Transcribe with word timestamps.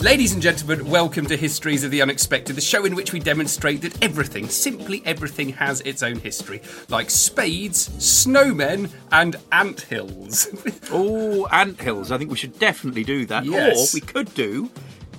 Ladies 0.00 0.32
and 0.32 0.40
gentlemen, 0.40 0.88
welcome 0.88 1.26
to 1.26 1.36
Histories 1.36 1.84
of 1.84 1.90
the 1.90 2.00
Unexpected, 2.00 2.56
the 2.56 2.62
show 2.62 2.86
in 2.86 2.94
which 2.94 3.12
we 3.12 3.20
demonstrate 3.20 3.82
that 3.82 4.02
everything, 4.02 4.48
simply 4.48 5.02
everything, 5.04 5.50
has 5.50 5.82
its 5.82 6.02
own 6.02 6.16
history, 6.16 6.62
like 6.88 7.10
spades, 7.10 7.90
snowmen, 7.98 8.90
and 9.12 9.36
ant 9.52 9.82
hills. 9.82 10.48
Oh, 10.90 11.46
ant 11.52 11.78
hills. 11.78 12.10
I 12.10 12.16
think 12.16 12.30
we 12.30 12.38
should 12.38 12.58
definitely 12.58 13.04
do 13.04 13.26
that. 13.26 13.44
Yes. 13.44 13.94
Or 13.94 13.96
we 13.96 14.00
could 14.00 14.32
do 14.34 14.70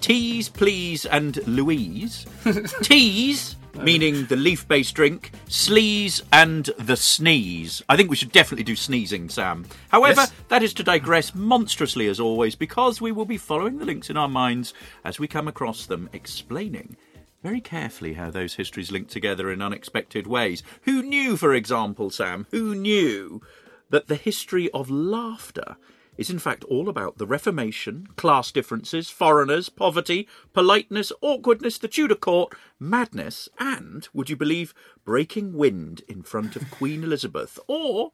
tease, 0.02 0.50
please, 0.50 1.05
and 1.05 1.38
Louise. 1.48 2.25
tease, 2.82 3.55
Um, 3.78 3.86
meaning 3.86 4.26
the 4.26 4.36
leaf 4.36 4.68
based 4.68 4.96
drink, 4.96 5.32
sleaze, 5.48 6.21
and 6.34 6.66
the 6.78 6.98
sneeze. 6.98 7.82
I 7.88 7.96
think 7.96 8.10
we 8.10 8.16
should 8.18 8.32
definitely 8.32 8.66
do 8.66 8.75
sneezing, 8.75 9.29
Sam. 9.29 9.66
However, 9.89 10.21
Yes. 10.21 10.34
that 10.50 10.62
is 10.64 10.74
to 10.75 10.84
digress 10.84 11.34
monstrously 11.34 12.07
as 12.07 12.20
always, 12.20 12.56
because 12.56 13.00
we 13.00 13.12
will 13.12 13.26
be 13.26 13.38
following 13.38 13.78
the 13.78 13.86
links 13.86 14.10
in 14.10 14.18
our 14.18 14.28
minds 14.28 14.74
as 15.06 15.20
we 15.20 15.28
come 15.28 15.48
across 15.48 15.86
them, 15.86 16.10
explaining. 16.12 16.98
Very 17.43 17.62
carefully, 17.62 18.14
how 18.14 18.29
those 18.29 18.56
histories 18.56 18.92
link 18.92 19.07
together 19.07 19.50
in 19.52 19.62
unexpected 19.62 20.28
ways. 20.28 20.62
Who 20.84 21.01
knew, 21.01 21.38
for 21.38 21.54
example, 21.54 22.10
Sam, 22.10 22.46
who 22.51 22.76
knew 22.76 23.42
that 23.90 24.07
the 24.07 24.15
history 24.15 24.70
of 24.71 24.92
laughter 24.92 25.76
is 26.18 26.29
in 26.29 26.39
fact 26.39 26.64
all 26.65 26.89
about 26.89 27.18
the 27.18 27.25
Reformation, 27.25 28.07
class 28.15 28.51
differences, 28.51 29.10
foreigners, 29.10 29.70
poverty, 29.70 30.28
politeness, 30.54 31.11
awkwardness, 31.21 31.78
the 31.78 31.87
Tudor 31.87 32.16
court, 32.16 32.53
madness, 32.80 33.50
and, 33.59 34.08
would 34.14 34.30
you 34.30 34.36
believe, 34.36 34.73
breaking 35.06 35.53
wind 35.53 36.02
in 36.08 36.22
front 36.22 36.56
of 36.56 36.70
Queen 36.70 37.03
Elizabeth? 37.03 37.59
Or 37.67 38.11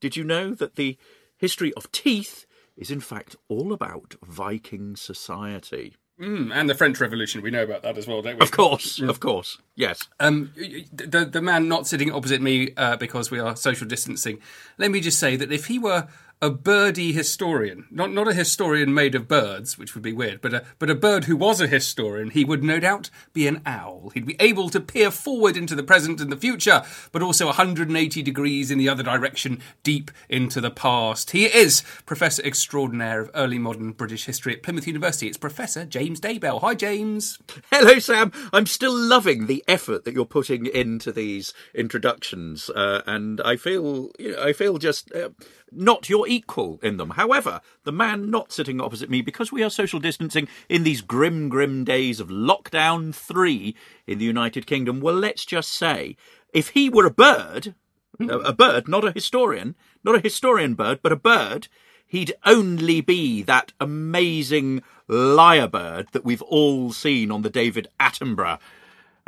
did 0.00 0.16
you 0.16 0.24
know 0.24 0.54
that 0.54 0.76
the 0.76 0.96
history 1.36 1.72
of 1.74 1.92
teeth 1.92 2.46
is 2.76 2.90
in 2.90 3.00
fact 3.00 3.36
all 3.48 3.72
about 3.72 4.14
Viking 4.22 4.96
society? 4.96 5.96
Mm, 6.20 6.52
and 6.52 6.68
the 6.68 6.74
French 6.74 7.00
Revolution, 7.00 7.40
we 7.40 7.50
know 7.50 7.62
about 7.62 7.82
that 7.82 7.96
as 7.96 8.06
well, 8.06 8.20
don't 8.20 8.38
we? 8.38 8.42
Of 8.42 8.50
course, 8.50 9.00
of 9.00 9.20
course, 9.20 9.56
yes. 9.74 10.06
Um, 10.18 10.52
the, 10.92 11.24
the 11.24 11.40
man 11.40 11.66
not 11.66 11.86
sitting 11.86 12.12
opposite 12.12 12.42
me 12.42 12.74
uh, 12.76 12.96
because 12.96 13.30
we 13.30 13.38
are 13.38 13.56
social 13.56 13.86
distancing, 13.86 14.38
let 14.76 14.90
me 14.90 15.00
just 15.00 15.18
say 15.18 15.36
that 15.36 15.50
if 15.50 15.66
he 15.66 15.78
were 15.78 16.08
a 16.42 16.50
birdie 16.50 17.12
historian, 17.12 17.86
not 17.90 18.10
not 18.12 18.26
a 18.26 18.32
historian 18.32 18.94
made 18.94 19.14
of 19.14 19.28
birds, 19.28 19.76
which 19.76 19.94
would 19.94 20.02
be 20.02 20.12
weird, 20.12 20.40
but 20.40 20.54
a 20.54 20.64
but 20.78 20.88
a 20.88 20.94
bird 20.94 21.24
who 21.24 21.36
was 21.36 21.60
a 21.60 21.66
historian, 21.66 22.30
he 22.30 22.46
would 22.46 22.64
no 22.64 22.80
doubt 22.80 23.10
be 23.34 23.46
an 23.46 23.60
owl. 23.66 24.10
He'd 24.14 24.24
be 24.24 24.36
able 24.40 24.70
to 24.70 24.80
peer 24.80 25.10
forward 25.10 25.54
into 25.54 25.74
the 25.74 25.82
present 25.82 26.18
and 26.18 26.32
the 26.32 26.38
future, 26.38 26.82
but 27.12 27.22
also 27.22 27.46
180 27.46 28.22
degrees 28.22 28.70
in 28.70 28.78
the 28.78 28.88
other 28.88 29.02
direction, 29.02 29.60
deep 29.82 30.10
into 30.30 30.62
the 30.62 30.70
past. 30.70 31.32
He 31.32 31.44
is 31.44 31.82
Professor 32.06 32.42
Extraordinaire 32.42 33.20
of 33.20 33.30
Early 33.34 33.58
Modern 33.58 33.92
British 33.92 34.24
History 34.24 34.54
at 34.54 34.62
Plymouth 34.62 34.86
University. 34.86 35.26
It's 35.26 35.36
Professor 35.36 35.84
James 35.84 36.20
Daybell. 36.20 36.62
Hi, 36.62 36.74
James. 36.74 37.38
Hello, 37.70 37.98
Sam. 37.98 38.32
I'm 38.50 38.66
still 38.66 38.96
loving 38.96 39.46
the 39.46 39.62
effort 39.68 40.06
that 40.06 40.14
you're 40.14 40.24
putting 40.24 40.64
into 40.64 41.12
these 41.12 41.52
introductions, 41.74 42.70
uh, 42.70 43.02
and 43.06 43.42
I 43.42 43.56
feel, 43.56 44.10
you 44.18 44.32
know, 44.32 44.42
I 44.42 44.54
feel 44.54 44.78
just 44.78 45.14
uh, 45.14 45.28
not 45.72 46.08
your 46.08 46.26
equal 46.28 46.78
in 46.82 46.96
them. 46.96 47.10
However, 47.10 47.60
the 47.84 47.92
man 47.92 48.30
not 48.30 48.52
sitting 48.52 48.80
opposite 48.80 49.10
me, 49.10 49.22
because 49.22 49.52
we 49.52 49.62
are 49.62 49.70
social 49.70 50.00
distancing 50.00 50.48
in 50.68 50.82
these 50.82 51.00
grim, 51.00 51.48
grim 51.48 51.84
days 51.84 52.20
of 52.20 52.28
lockdown 52.28 53.14
three 53.14 53.74
in 54.06 54.18
the 54.18 54.24
United 54.24 54.66
Kingdom, 54.66 55.00
well, 55.00 55.14
let's 55.14 55.44
just 55.44 55.70
say, 55.70 56.16
if 56.52 56.70
he 56.70 56.88
were 56.88 57.06
a 57.06 57.10
bird, 57.10 57.74
a, 58.18 58.52
bird, 58.52 58.88
not 58.88 59.04
a 59.04 59.12
historian, 59.12 59.76
not 60.04 60.16
a 60.16 60.20
historian 60.20 60.74
bird, 60.74 61.00
but 61.02 61.12
a 61.12 61.16
bird, 61.16 61.68
he'd 62.06 62.34
only 62.44 63.00
be 63.00 63.42
that 63.42 63.72
amazing 63.80 64.82
lyrebird 65.08 66.10
that 66.10 66.24
we've 66.24 66.42
all 66.42 66.92
seen 66.92 67.30
on 67.30 67.42
the 67.42 67.50
David 67.50 67.88
Attenborough 67.98 68.58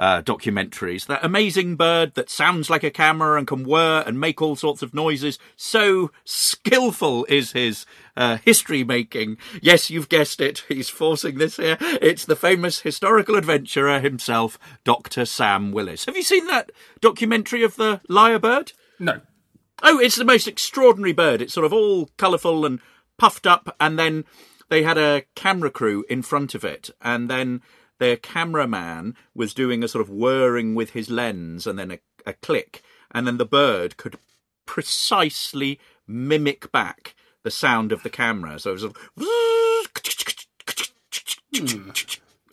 uh, 0.02 0.20
documentaries. 0.20 1.06
That 1.06 1.24
amazing 1.24 1.76
bird 1.76 2.14
that 2.14 2.28
sounds 2.28 2.68
like 2.68 2.82
a 2.82 2.90
camera 2.90 3.38
and 3.38 3.46
can 3.46 3.64
whir 3.64 4.02
and 4.04 4.18
make 4.18 4.42
all 4.42 4.56
sorts 4.56 4.82
of 4.82 4.92
noises. 4.92 5.38
So 5.54 6.10
skillful 6.24 7.24
is 7.28 7.52
his 7.52 7.86
uh, 8.16 8.38
history 8.38 8.82
making. 8.82 9.38
Yes, 9.62 9.90
you've 9.90 10.08
guessed 10.08 10.40
it. 10.40 10.64
He's 10.68 10.88
forcing 10.88 11.38
this 11.38 11.56
here. 11.56 11.76
It's 11.80 12.24
the 12.24 12.34
famous 12.34 12.80
historical 12.80 13.36
adventurer 13.36 14.00
himself, 14.00 14.58
Dr. 14.82 15.24
Sam 15.24 15.70
Willis. 15.70 16.06
Have 16.06 16.16
you 16.16 16.24
seen 16.24 16.48
that 16.48 16.72
documentary 17.00 17.62
of 17.62 17.76
the 17.76 18.00
lyrebird? 18.10 18.72
No. 18.98 19.20
Oh, 19.84 20.00
it's 20.00 20.16
the 20.16 20.24
most 20.24 20.48
extraordinary 20.48 21.12
bird. 21.12 21.40
It's 21.40 21.54
sort 21.54 21.66
of 21.66 21.72
all 21.72 22.10
colourful 22.16 22.66
and 22.66 22.80
puffed 23.18 23.46
up, 23.46 23.76
and 23.78 23.96
then 23.96 24.24
they 24.68 24.82
had 24.82 24.98
a 24.98 25.22
camera 25.36 25.70
crew 25.70 26.04
in 26.10 26.22
front 26.22 26.56
of 26.56 26.64
it, 26.64 26.90
and 27.00 27.30
then 27.30 27.62
their 28.02 28.16
cameraman 28.16 29.16
was 29.34 29.54
doing 29.54 29.82
a 29.82 29.88
sort 29.88 30.02
of 30.02 30.10
whirring 30.10 30.74
with 30.74 30.90
his 30.90 31.08
lens, 31.08 31.66
and 31.66 31.78
then 31.78 31.92
a, 31.92 31.98
a 32.26 32.32
click, 32.34 32.82
and 33.12 33.26
then 33.26 33.38
the 33.38 33.46
bird 33.46 33.96
could 33.96 34.16
precisely 34.66 35.78
mimic 36.06 36.72
back 36.72 37.14
the 37.42 37.50
sound 37.50 37.92
of 37.92 38.02
the 38.02 38.10
camera. 38.10 38.58
So 38.58 38.70
it 38.70 38.72
was. 38.72 38.82
Sort 38.82 38.96
of, 38.96 39.02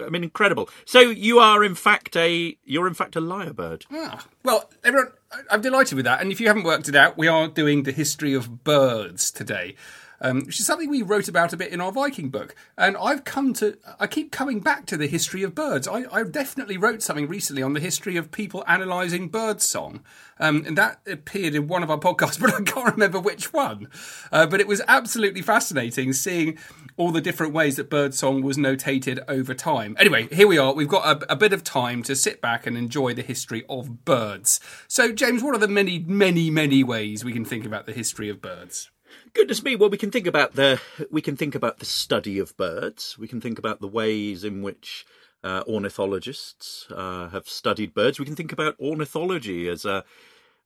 I 0.01 0.09
mean, 0.09 0.23
incredible. 0.23 0.69
So 0.85 0.99
you 0.99 1.39
are 1.39 1.63
in 1.63 1.75
fact 1.75 2.15
a 2.15 2.57
you're 2.63 2.87
in 2.87 2.93
fact 2.93 3.15
a 3.15 3.21
lyrebird. 3.21 3.83
Ah, 3.91 4.25
well, 4.43 4.69
everyone, 4.83 5.11
I'm 5.51 5.61
delighted 5.61 5.95
with 5.95 6.05
that. 6.05 6.21
And 6.21 6.31
if 6.31 6.39
you 6.39 6.47
haven't 6.47 6.63
worked 6.63 6.87
it 6.87 6.95
out, 6.95 7.17
we 7.17 7.27
are 7.27 7.47
doing 7.47 7.83
the 7.83 7.91
history 7.91 8.33
of 8.33 8.63
birds 8.63 9.31
today, 9.31 9.75
um, 10.21 10.45
which 10.45 10.59
is 10.59 10.65
something 10.65 10.89
we 10.89 11.01
wrote 11.01 11.27
about 11.27 11.53
a 11.53 11.57
bit 11.57 11.71
in 11.71 11.81
our 11.81 11.91
Viking 11.91 12.29
book. 12.29 12.55
And 12.77 12.97
I've 12.97 13.23
come 13.23 13.53
to, 13.53 13.77
I 13.99 14.07
keep 14.07 14.31
coming 14.31 14.59
back 14.59 14.85
to 14.87 14.97
the 14.97 15.07
history 15.07 15.43
of 15.43 15.55
birds. 15.55 15.87
I, 15.87 16.05
I 16.11 16.23
definitely 16.23 16.77
wrote 16.77 17.01
something 17.01 17.27
recently 17.27 17.61
on 17.61 17.73
the 17.73 17.79
history 17.79 18.17
of 18.17 18.31
people 18.31 18.63
analysing 18.67 19.29
bird 19.29 19.61
song. 19.61 20.01
Um, 20.39 20.63
and 20.65 20.77
that 20.77 21.01
appeared 21.05 21.55
in 21.55 21.67
one 21.67 21.83
of 21.83 21.91
our 21.91 21.97
podcasts, 21.99 22.39
but 22.39 22.53
I 22.53 22.61
can't 22.61 22.93
remember 22.93 23.19
which 23.19 23.53
one. 23.53 23.87
Uh, 24.31 24.45
but 24.45 24.59
it 24.59 24.67
was 24.67 24.81
absolutely 24.87 25.41
fascinating 25.41 26.13
seeing 26.13 26.57
all 26.97 27.11
the 27.11 27.21
different 27.21 27.53
ways 27.53 27.77
that 27.77 27.89
birdsong 27.89 28.41
was 28.41 28.57
notated 28.57 29.23
over 29.27 29.53
time. 29.53 29.95
Anyway, 29.99 30.27
here 30.31 30.47
we 30.47 30.57
are. 30.57 30.73
We've 30.73 30.87
got 30.87 31.23
a, 31.23 31.33
a 31.33 31.35
bit 31.35 31.53
of 31.53 31.63
time 31.63 32.03
to 32.03 32.15
sit 32.15 32.41
back 32.41 32.67
and 32.67 32.77
enjoy 32.77 33.13
the 33.13 33.21
history 33.21 33.63
of 33.69 34.03
birds. 34.05 34.59
So, 34.87 35.11
James, 35.11 35.41
what 35.41 35.55
are 35.55 35.59
the 35.59 35.67
many, 35.67 35.99
many, 35.99 36.49
many 36.49 36.83
ways 36.83 37.23
we 37.23 37.33
can 37.33 37.45
think 37.45 37.65
about 37.65 37.85
the 37.85 37.93
history 37.93 38.29
of 38.29 38.41
birds? 38.41 38.91
Goodness 39.33 39.63
me! 39.63 39.75
Well, 39.75 39.89
we 39.89 39.97
can 39.97 40.11
think 40.11 40.27
about 40.27 40.53
the 40.53 40.79
we 41.11 41.21
can 41.21 41.35
think 41.35 41.53
about 41.53 41.79
the 41.79 41.85
study 41.85 42.39
of 42.39 42.55
birds. 42.57 43.17
We 43.17 43.27
can 43.27 43.41
think 43.41 43.59
about 43.59 43.81
the 43.81 43.87
ways 43.87 44.43
in 44.43 44.61
which 44.61 45.05
uh, 45.43 45.63
ornithologists 45.67 46.87
uh, 46.89 47.29
have 47.29 47.47
studied 47.47 47.93
birds. 47.93 48.17
We 48.17 48.25
can 48.25 48.35
think 48.35 48.51
about 48.51 48.79
ornithology 48.79 49.67
as 49.67 49.85
a 49.85 50.03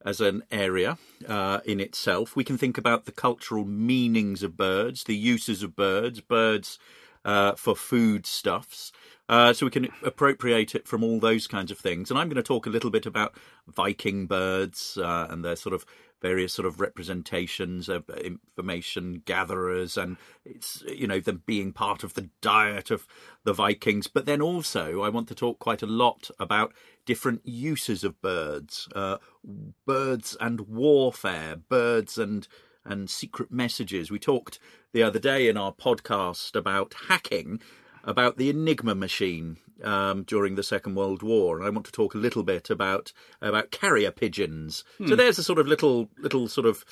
as 0.05 0.21
an 0.21 0.43
area 0.51 0.97
uh, 1.27 1.59
in 1.65 1.79
itself. 1.79 2.35
We 2.35 2.43
can 2.43 2.57
think 2.57 2.77
about 2.77 3.05
the 3.05 3.11
cultural 3.11 3.65
meanings 3.65 4.43
of 4.43 4.55
birds, 4.55 5.05
the 5.05 5.15
uses 5.15 5.63
of 5.63 5.75
birds, 5.75 6.21
birds 6.21 6.77
uh, 7.25 7.53
for 7.55 7.75
foodstuffs. 7.75 8.91
Uh, 9.29 9.53
so 9.53 9.65
we 9.65 9.71
can 9.71 9.87
appropriate 10.03 10.75
it 10.75 10.85
from 10.87 11.03
all 11.03 11.19
those 11.19 11.47
kinds 11.47 11.71
of 11.71 11.79
things. 11.79 12.09
And 12.11 12.19
I'm 12.19 12.27
going 12.27 12.35
to 12.35 12.43
talk 12.43 12.65
a 12.65 12.69
little 12.69 12.89
bit 12.89 13.05
about 13.05 13.33
Viking 13.67 14.27
birds 14.27 14.97
uh, 14.97 15.27
and 15.29 15.43
their 15.43 15.55
sort 15.55 15.73
of 15.73 15.85
various 16.23 16.53
sort 16.53 16.65
of 16.65 16.79
representations 16.79 17.89
of 17.89 18.09
information 18.09 19.21
gatherers 19.25 19.97
and 19.97 20.15
it's 20.45 20.81
you 20.87 21.05
know 21.05 21.19
them 21.19 21.43
being 21.45 21.73
part 21.73 22.01
of 22.01 22.13
the 22.13 22.29
diet 22.41 22.89
of 22.89 23.05
the 23.43 23.53
Vikings. 23.53 24.07
But 24.07 24.25
then 24.25 24.41
also 24.41 25.03
I 25.03 25.09
want 25.09 25.27
to 25.27 25.35
talk 25.35 25.59
quite 25.59 25.83
a 25.83 25.85
lot 25.87 26.31
about 26.39 26.73
different 27.05 27.41
uses 27.45 28.05
of 28.05 28.19
birds 28.21 28.87
uh, 28.95 29.17
birds 29.85 30.37
and 30.39 30.61
warfare 30.61 31.57
birds 31.57 32.17
and 32.17 32.47
and 32.85 33.09
secret 33.09 33.51
messages. 33.51 34.09
We 34.09 34.19
talked 34.19 34.59
the 34.93 35.03
other 35.03 35.19
day 35.19 35.49
in 35.49 35.57
our 35.57 35.73
podcast 35.73 36.55
about 36.55 36.95
hacking 37.09 37.61
about 38.05 38.37
the 38.37 38.49
Enigma 38.49 38.95
machine 38.95 39.57
um, 39.83 40.23
during 40.23 40.55
the 40.55 40.63
Second 40.63 40.95
World 40.95 41.23
War, 41.23 41.57
and 41.57 41.65
I 41.65 41.69
want 41.69 41.85
to 41.85 41.91
talk 41.91 42.13
a 42.13 42.17
little 42.17 42.43
bit 42.43 42.69
about 42.69 43.11
about 43.41 43.71
carrier 43.71 44.11
pigeons. 44.11 44.83
So 45.07 45.15
there's 45.15 45.39
a 45.39 45.43
sort 45.43 45.59
of 45.59 45.67
little 45.67 46.09
little 46.17 46.47
sort 46.47 46.67
of 46.67 46.85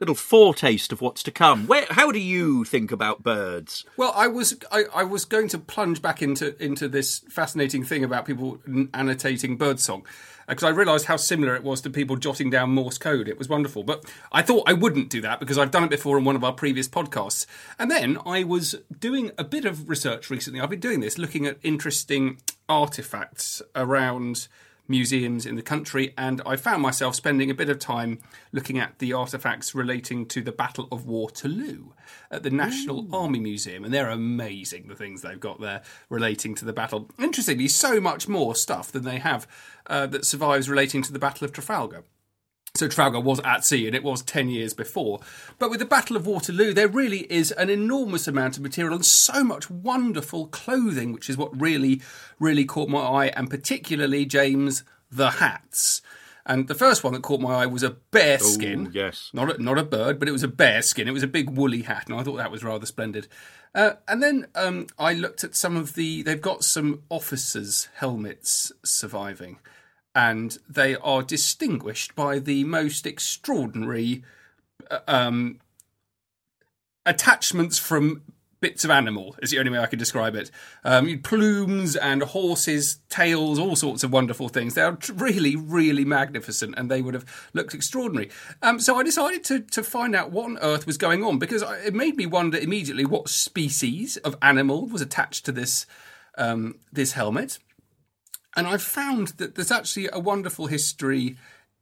little 0.00 0.14
foretaste 0.14 0.92
of 0.92 1.00
what's 1.00 1.22
to 1.22 1.30
come. 1.30 1.66
Where, 1.66 1.86
how 1.90 2.10
do 2.10 2.18
you 2.18 2.64
think 2.64 2.92
about 2.92 3.22
birds? 3.22 3.84
Well, 3.96 4.12
I 4.14 4.26
was 4.26 4.56
I, 4.70 4.84
I 4.94 5.04
was 5.04 5.24
going 5.24 5.48
to 5.48 5.58
plunge 5.58 6.02
back 6.02 6.22
into 6.22 6.60
into 6.62 6.88
this 6.88 7.20
fascinating 7.28 7.84
thing 7.84 8.04
about 8.04 8.26
people 8.26 8.60
annotating 8.92 9.56
birdsong 9.56 10.04
because 10.46 10.64
uh, 10.64 10.68
I 10.68 10.70
realised 10.70 11.06
how 11.06 11.16
similar 11.16 11.54
it 11.54 11.62
was 11.62 11.80
to 11.82 11.90
people 11.90 12.16
jotting 12.16 12.50
down 12.50 12.70
Morse 12.70 12.98
code. 12.98 13.28
It 13.28 13.38
was 13.38 13.48
wonderful, 13.48 13.82
but 13.82 14.04
I 14.32 14.42
thought 14.42 14.68
I 14.68 14.72
wouldn't 14.72 15.10
do 15.10 15.20
that 15.22 15.40
because 15.40 15.58
I've 15.58 15.70
done 15.70 15.84
it 15.84 15.90
before 15.90 16.18
in 16.18 16.24
one 16.24 16.36
of 16.36 16.44
our 16.44 16.52
previous 16.52 16.88
podcasts. 16.88 17.46
And 17.78 17.90
then 17.90 18.18
I 18.26 18.44
was 18.44 18.74
doing 18.98 19.30
a 19.38 19.44
bit 19.44 19.64
of 19.64 19.88
research 19.88 20.30
recently. 20.30 20.60
I've 20.60 20.70
been 20.70 20.80
doing 20.80 21.00
this, 21.00 21.18
looking 21.18 21.46
at 21.46 21.58
interesting 21.62 22.38
artifacts 22.68 23.62
around 23.74 24.48
museums 24.86 25.46
in 25.46 25.56
the 25.56 25.62
country, 25.62 26.12
and 26.16 26.42
I 26.44 26.56
found 26.56 26.82
myself 26.82 27.14
spending 27.14 27.50
a 27.50 27.54
bit 27.54 27.68
of 27.68 27.78
time 27.78 28.20
looking 28.52 28.78
at 28.78 28.98
the 28.98 29.12
artifacts 29.12 29.74
relating 29.74 30.26
to 30.26 30.42
the 30.42 30.52
Battle 30.52 30.88
of 30.92 31.06
Waterloo 31.06 31.90
at 32.30 32.42
the 32.42 32.50
National 32.50 33.00
Ooh. 33.00 33.16
Army 33.16 33.40
Museum, 33.40 33.84
and 33.84 33.92
they're 33.92 34.10
amazing 34.10 34.88
the 34.88 34.94
things 34.94 35.22
they've 35.22 35.40
got 35.40 35.60
there 35.60 35.82
relating 36.08 36.54
to 36.56 36.64
the 36.64 36.72
battle. 36.72 37.10
Interestingly, 37.18 37.68
so 37.68 38.00
much 38.00 38.28
more 38.28 38.54
stuff 38.54 38.92
than 38.92 39.04
they 39.04 39.18
have 39.18 39.46
uh, 39.86 40.06
that 40.06 40.24
survives 40.24 40.68
relating 40.68 41.02
to 41.02 41.12
the 41.12 41.18
Battle 41.18 41.44
of 41.44 41.52
Trafalgar. 41.52 42.04
So 42.76 42.88
Trafalgar 42.88 43.20
was 43.20 43.38
at 43.44 43.64
sea, 43.64 43.86
and 43.86 43.94
it 43.94 44.02
was 44.02 44.20
10 44.22 44.48
years 44.48 44.74
before. 44.74 45.20
But 45.60 45.70
with 45.70 45.78
the 45.78 45.86
Battle 45.86 46.16
of 46.16 46.26
Waterloo, 46.26 46.72
there 46.72 46.88
really 46.88 47.20
is 47.32 47.52
an 47.52 47.70
enormous 47.70 48.26
amount 48.26 48.56
of 48.56 48.64
material 48.64 48.96
and 48.96 49.04
so 49.04 49.44
much 49.44 49.70
wonderful 49.70 50.48
clothing, 50.48 51.12
which 51.12 51.30
is 51.30 51.36
what 51.36 51.60
really, 51.60 52.02
really 52.40 52.64
caught 52.64 52.88
my 52.88 52.98
eye, 52.98 53.26
and 53.36 53.48
particularly, 53.48 54.26
James, 54.26 54.82
the 55.08 55.30
hats. 55.30 56.02
And 56.44 56.66
the 56.66 56.74
first 56.74 57.04
one 57.04 57.12
that 57.12 57.22
caught 57.22 57.40
my 57.40 57.62
eye 57.62 57.66
was 57.66 57.84
a 57.84 57.90
bear 57.90 58.40
skin. 58.40 58.88
Ooh, 58.88 58.90
yes. 58.92 59.30
Not 59.32 59.54
a, 59.54 59.62
not 59.62 59.78
a 59.78 59.84
bird, 59.84 60.18
but 60.18 60.26
it 60.26 60.32
was 60.32 60.42
a 60.42 60.48
bear 60.48 60.82
skin. 60.82 61.06
It 61.06 61.12
was 61.12 61.22
a 61.22 61.28
big 61.28 61.50
woolly 61.50 61.82
hat, 61.82 62.08
and 62.08 62.18
I 62.18 62.24
thought 62.24 62.38
that 62.38 62.50
was 62.50 62.64
rather 62.64 62.86
splendid. 62.86 63.28
Uh, 63.72 63.92
and 64.08 64.20
then 64.20 64.48
um, 64.56 64.88
I 64.98 65.14
looked 65.14 65.44
at 65.44 65.54
some 65.54 65.76
of 65.76 65.94
the. 65.94 66.24
They've 66.24 66.40
got 66.40 66.64
some 66.64 67.04
officers' 67.08 67.88
helmets 67.94 68.72
surviving 68.82 69.60
and 70.14 70.58
they 70.68 70.96
are 70.96 71.22
distinguished 71.22 72.14
by 72.14 72.38
the 72.38 72.64
most 72.64 73.06
extraordinary 73.06 74.22
uh, 74.90 75.00
um, 75.08 75.60
attachments 77.06 77.78
from 77.78 78.22
bits 78.64 78.82
of 78.82 78.90
animal 78.90 79.36
is 79.42 79.50
the 79.50 79.58
only 79.58 79.70
way 79.70 79.78
I 79.78 79.84
can 79.84 79.98
describe 79.98 80.34
it. 80.34 80.50
Um, 80.84 81.20
plumes 81.22 81.96
and 81.96 82.22
horses' 82.22 82.98
tails, 83.10 83.58
all 83.58 83.76
sorts 83.76 84.02
of 84.02 84.10
wonderful 84.10 84.48
things. 84.48 84.72
They 84.72 84.80
are 84.80 84.96
really, 85.12 85.54
really 85.54 86.06
magnificent, 86.06 86.74
and 86.78 86.90
they 86.90 87.02
would 87.02 87.12
have 87.12 87.26
looked 87.52 87.74
extraordinary. 87.74 88.30
Um, 88.62 88.80
so 88.80 88.96
I 88.96 89.02
decided 89.02 89.44
to 89.44 89.60
to 89.60 89.82
find 89.82 90.14
out 90.14 90.30
what 90.30 90.46
on 90.46 90.58
earth 90.62 90.86
was 90.86 90.96
going 90.96 91.22
on 91.22 91.38
because 91.38 91.60
it 91.84 91.92
made 91.92 92.16
me 92.16 92.24
wonder 92.24 92.56
immediately 92.56 93.04
what 93.04 93.28
species 93.28 94.16
of 94.18 94.34
animal 94.40 94.86
was 94.86 95.02
attached 95.02 95.44
to 95.44 95.52
this 95.52 95.84
um, 96.38 96.76
this 96.90 97.12
helmet. 97.12 97.58
And 98.56 98.66
I've 98.66 98.82
found 98.82 99.28
that 99.38 99.54
there's 99.54 99.70
actually 99.70 100.08
a 100.12 100.20
wonderful 100.20 100.66
history 100.66 101.36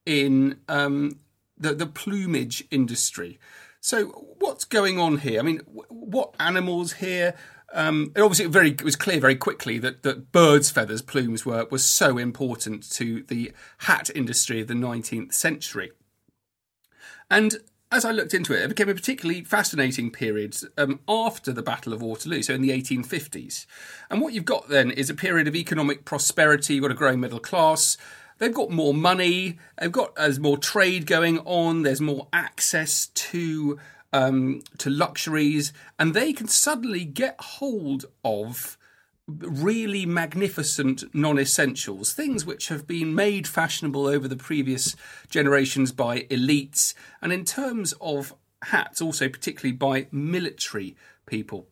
in 0.07 0.61
um, 0.69 1.21
the, 1.59 1.75
the 1.75 1.87
plumage 1.87 2.65
industry. 2.71 3.39
So, 3.81 4.07
what's 4.39 4.65
going 4.65 4.99
on 4.99 5.19
here? 5.19 5.41
I 5.41 5.43
mean, 5.43 5.59
what 5.89 6.35
animals 6.39 6.95
here? 6.95 7.35
Um, 7.75 8.13
it 8.15 8.21
obviously 8.21 8.47
very 8.47 8.71
it 8.71 8.83
was 8.83 8.97
clear 8.97 9.19
very 9.19 9.35
quickly 9.35 9.79
that, 9.79 10.03
that 10.03 10.31
birds' 10.31 10.71
feathers, 10.71 11.03
plumes 11.03 11.47
were 11.47 11.67
were 11.71 11.79
so 11.79 12.19
important 12.19 12.91
to 12.93 13.23
the 13.25 13.53
hat 13.79 14.11
industry 14.15 14.61
of 14.61 14.69
the 14.69 14.75
19th 14.75 15.33
century. 15.33 15.93
And 17.31 17.57
as 17.93 18.07
I 18.07 18.11
looked 18.11 18.33
into 18.33 18.55
it, 18.55 18.63
it 18.63 18.69
became 18.69 18.89
a 18.89 18.95
particularly 18.95 19.45
fascinating 19.45 20.11
period 20.11 20.57
um, 20.79 21.01
after 21.07 21.53
the 21.53 21.63
Battle 21.63 21.93
of 21.93 22.01
Waterloo, 22.01 22.43
so 22.43 22.55
in 22.55 22.63
the 22.63 22.71
1850s. 22.71 23.67
And 24.11 24.23
what 24.23 24.33
you've 24.33 24.47
got 24.47 24.69
then 24.69 24.91
is 24.91 25.11
a 25.11 25.15
period 25.15 25.47
of 25.47 25.55
economic 25.55 26.07
prosperity. 26.07 26.75
You've 26.75 26.83
got 26.83 26.91
a 26.91 26.95
growing 26.95 27.21
middle 27.21 27.39
class. 27.39 27.99
They've 28.39 28.53
got 28.53 28.71
more 28.71 28.95
money. 28.95 29.59
They've 29.79 29.93
got 29.93 30.17
there's 30.17 30.41
more 30.41 30.57
trade 30.57 31.07
going 31.07 31.41
on. 31.41 31.83
There's 31.83 32.01
more 32.01 32.29
access 32.33 33.09
to 33.09 33.79
um, 34.13 34.63
to 34.79 34.91
luxuries, 34.91 35.73
and 35.99 36.15
they 36.15 36.33
can 36.33 36.49
suddenly 36.49 37.05
get 37.05 37.37
hold 37.41 38.07
of 38.25 38.79
really 39.29 40.05
magnificent 40.07 41.05
non 41.15 41.39
essentials, 41.39 42.13
things 42.13 42.45
which 42.45 42.69
have 42.69 42.87
been 42.87 43.15
made 43.15 43.47
fashionable 43.47 44.07
over 44.07 44.29
the 44.29 44.37
previous 44.37 44.97
generations 45.29 45.93
by 45.93 46.21
elites, 46.23 46.95
and 47.21 47.33
in 47.33 47.45
terms 47.45 47.95
of 48.01 48.35
hats, 48.63 49.01
also 49.01 49.29
particularly 49.29 49.73
by 49.77 50.07
military 50.11 50.97
people. 51.27 51.69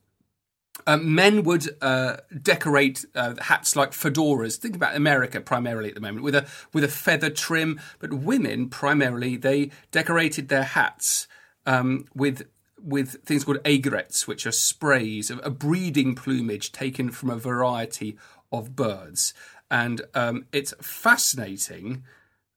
Um, 0.87 1.15
men 1.15 1.43
would 1.43 1.77
uh, 1.83 2.19
decorate 2.43 3.05
uh, 3.15 3.35
hats 3.41 3.77
like 3.77 3.91
fedoras. 3.91 4.57
Think 4.57 4.77
about 4.77 4.97
America 4.97 5.41
primarily 5.41 5.91
at 5.91 5.95
the 5.95 6.01
moment 6.01 6.25
with 6.25 6.35
a 6.35 6.47
with 6.73 6.85
a 6.85 6.89
feather 6.89 7.31
trim, 7.31 7.81
but 7.99 8.13
women 8.15 8.69
primarily 8.69 9.37
they 9.37 9.71
decorated 9.91 10.49
their 10.49 10.63
hats 10.63 11.29
um, 11.67 12.07
with 12.15 12.47
with 12.83 13.23
things 13.25 13.45
called 13.45 13.61
aigrettes, 13.65 14.27
which 14.27 14.47
are 14.47 14.53
sprays, 14.53 15.31
of 15.31 15.41
a 15.43 15.51
breeding 15.51 16.15
plumage 16.15 16.73
taken 16.73 17.11
from 17.11 17.31
a 17.31 17.37
variety 17.37 18.17
of 18.53 18.77
birds. 18.77 19.35
And 19.71 20.03
um, 20.15 20.47
it's 20.53 20.75
fascinating 20.81 22.05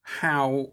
how 0.03 0.71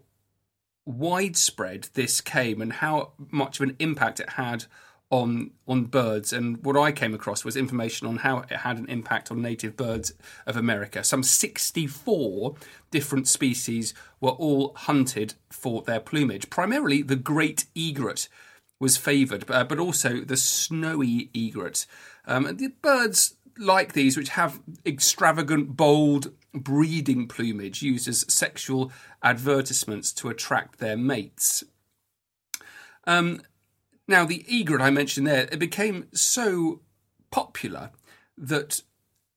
widespread 0.85 1.89
this 1.93 2.21
came 2.21 2.61
and 2.61 2.73
how 2.73 3.11
much 3.29 3.59
of 3.59 3.69
an 3.69 3.75
impact 3.79 4.19
it 4.19 4.31
had 4.31 4.65
on 5.11 5.51
on 5.67 5.83
birds 5.83 6.31
and 6.31 6.63
what 6.63 6.77
I 6.77 6.91
came 6.93 7.13
across 7.13 7.43
was 7.43 7.57
information 7.57 8.07
on 8.07 8.17
how 8.17 8.39
it 8.39 8.51
had 8.51 8.77
an 8.77 8.87
impact 8.87 9.29
on 9.29 9.41
native 9.41 9.75
birds 9.75 10.13
of 10.47 10.55
America. 10.55 11.03
Some 11.03 11.21
64 11.21 12.55
different 12.91 13.27
species 13.27 13.93
were 14.21 14.31
all 14.31 14.73
hunted 14.75 15.33
for 15.49 15.81
their 15.81 15.99
plumage, 15.99 16.49
primarily 16.49 17.01
the 17.01 17.17
great 17.17 17.65
egret 17.75 18.29
was 18.81 18.97
favoured, 18.97 19.49
uh, 19.49 19.63
but 19.63 19.79
also 19.79 20.21
the 20.21 20.35
snowy 20.35 21.29
egret. 21.35 21.85
Um, 22.25 22.57
the 22.57 22.73
birds 22.81 23.35
like 23.57 23.93
these, 23.93 24.17
which 24.17 24.29
have 24.29 24.59
extravagant, 24.85 25.77
bold 25.77 26.33
breeding 26.53 27.27
plumage 27.27 27.83
used 27.83 28.07
as 28.07 28.25
sexual 28.27 28.91
advertisements 29.21 30.11
to 30.13 30.29
attract 30.29 30.79
their 30.79 30.97
mates. 30.97 31.63
Um, 33.05 33.41
now, 34.07 34.25
the 34.25 34.43
egret 34.49 34.81
I 34.81 34.89
mentioned 34.89 35.27
there, 35.27 35.47
it 35.51 35.59
became 35.59 36.07
so 36.11 36.81
popular 37.29 37.91
that 38.35 38.81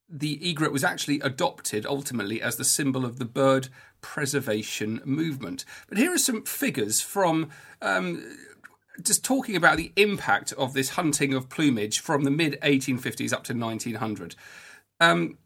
the 0.09 0.39
egret 0.49 0.73
was 0.73 0.85
actually 0.85 1.21
adopted 1.21 1.85
ultimately 1.85 2.41
as 2.41 2.57
the 2.57 2.65
symbol 2.65 3.05
of 3.05 3.19
the 3.19 3.25
bird 3.25 3.69
preservation 4.01 5.03
movement. 5.05 5.65
But 5.89 5.99
here 5.99 6.13
are 6.15 6.19
some 6.19 6.45
figures 6.45 7.01
from 7.01 7.51
um, 7.83 8.23
just 9.03 9.25
talking 9.25 9.57
about 9.57 9.77
the 9.77 9.93
impact 9.97 10.53
of 10.53 10.73
this 10.73 10.91
hunting 10.91 11.35
of 11.35 11.49
plumage 11.49 12.01
from 12.01 12.25
the 12.25 12.31
mid 12.31 12.59
1850s 12.63 13.33
up 13.33 13.45
to 13.45 13.55
1900. 13.55 14.37
Um, 15.01 15.39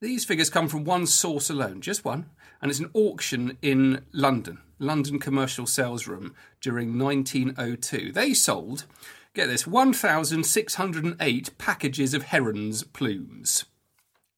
these 0.00 0.24
figures 0.24 0.50
come 0.50 0.68
from 0.68 0.84
one 0.84 1.06
source 1.06 1.50
alone, 1.50 1.80
just 1.80 2.04
one, 2.04 2.26
and 2.60 2.70
it's 2.70 2.80
an 2.80 2.90
auction 2.94 3.58
in 3.62 4.04
London, 4.12 4.58
London 4.78 5.18
Commercial 5.18 5.66
Sales 5.66 6.06
Room 6.06 6.34
during 6.60 6.98
1902. 6.98 8.12
They 8.12 8.32
sold, 8.34 8.84
get 9.34 9.46
this, 9.46 9.66
1,608 9.66 11.58
packages 11.58 12.14
of 12.14 12.24
heron's 12.24 12.84
plumes. 12.84 13.64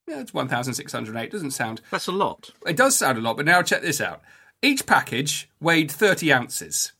Yeah, 0.06 0.20
it's 0.20 0.34
1,608. 0.34 1.30
Doesn't 1.30 1.50
sound. 1.52 1.82
That's 1.90 2.08
a 2.08 2.12
lot. 2.12 2.50
It 2.66 2.76
does 2.76 2.96
sound 2.96 3.18
a 3.18 3.20
lot, 3.20 3.36
but 3.36 3.46
now 3.46 3.62
check 3.62 3.82
this 3.82 4.00
out. 4.00 4.22
Each 4.62 4.84
package 4.84 5.48
weighed 5.60 5.90
30 5.90 6.32
ounces 6.32 6.92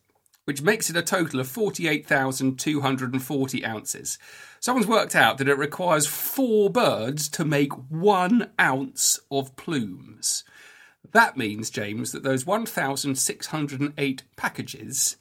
which 0.51 0.61
makes 0.61 0.89
it 0.89 0.97
a 0.97 1.01
total 1.01 1.39
of 1.39 1.47
48,240 1.47 3.65
ounces. 3.65 4.19
Someone's 4.59 4.85
worked 4.85 5.15
out 5.15 5.37
that 5.37 5.47
it 5.47 5.57
requires 5.57 6.05
four 6.05 6.69
birds 6.69 7.29
to 7.29 7.45
make 7.45 7.71
one 7.89 8.49
ounce 8.59 9.17
of 9.31 9.55
plumes. 9.55 10.43
That 11.13 11.37
means, 11.37 11.69
James, 11.69 12.11
that 12.11 12.23
those 12.23 12.45
1,608 12.45 14.23
packages 14.35 15.15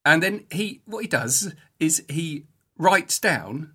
And 0.04 0.22
then 0.22 0.46
he, 0.52 0.82
what 0.86 1.02
he 1.02 1.08
does 1.08 1.54
is 1.80 2.04
he 2.10 2.46
writes 2.78 3.20
down 3.20 3.74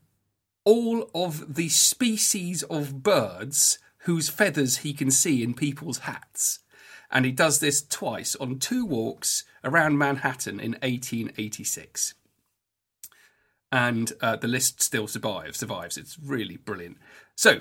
all 0.65 1.11
of 1.15 1.55
the 1.55 1.69
species 1.69 2.63
of 2.65 3.03
birds 3.03 3.79
whose 4.05 4.29
feathers 4.29 4.79
he 4.79 4.93
can 4.93 5.11
see 5.11 5.43
in 5.43 5.55
people's 5.55 5.99
hats. 5.99 6.61
And 7.11 7.25
he 7.25 7.33
does 7.33 7.59
this 7.59 7.83
twice 7.83 8.35
on 8.37 8.59
two 8.59 8.85
walks 8.87 9.45
around 9.63 9.99
Manhattan 9.99 10.59
in 10.59 10.73
1886. 10.83 12.15
And 13.71 14.13
uh, 14.21 14.37
the 14.37 14.49
list 14.49 14.83
still 14.83 15.07
survives. 15.07 15.59
Survives. 15.59 15.97
It's 15.97 16.19
really 16.19 16.57
brilliant. 16.57 16.99
So, 17.35 17.61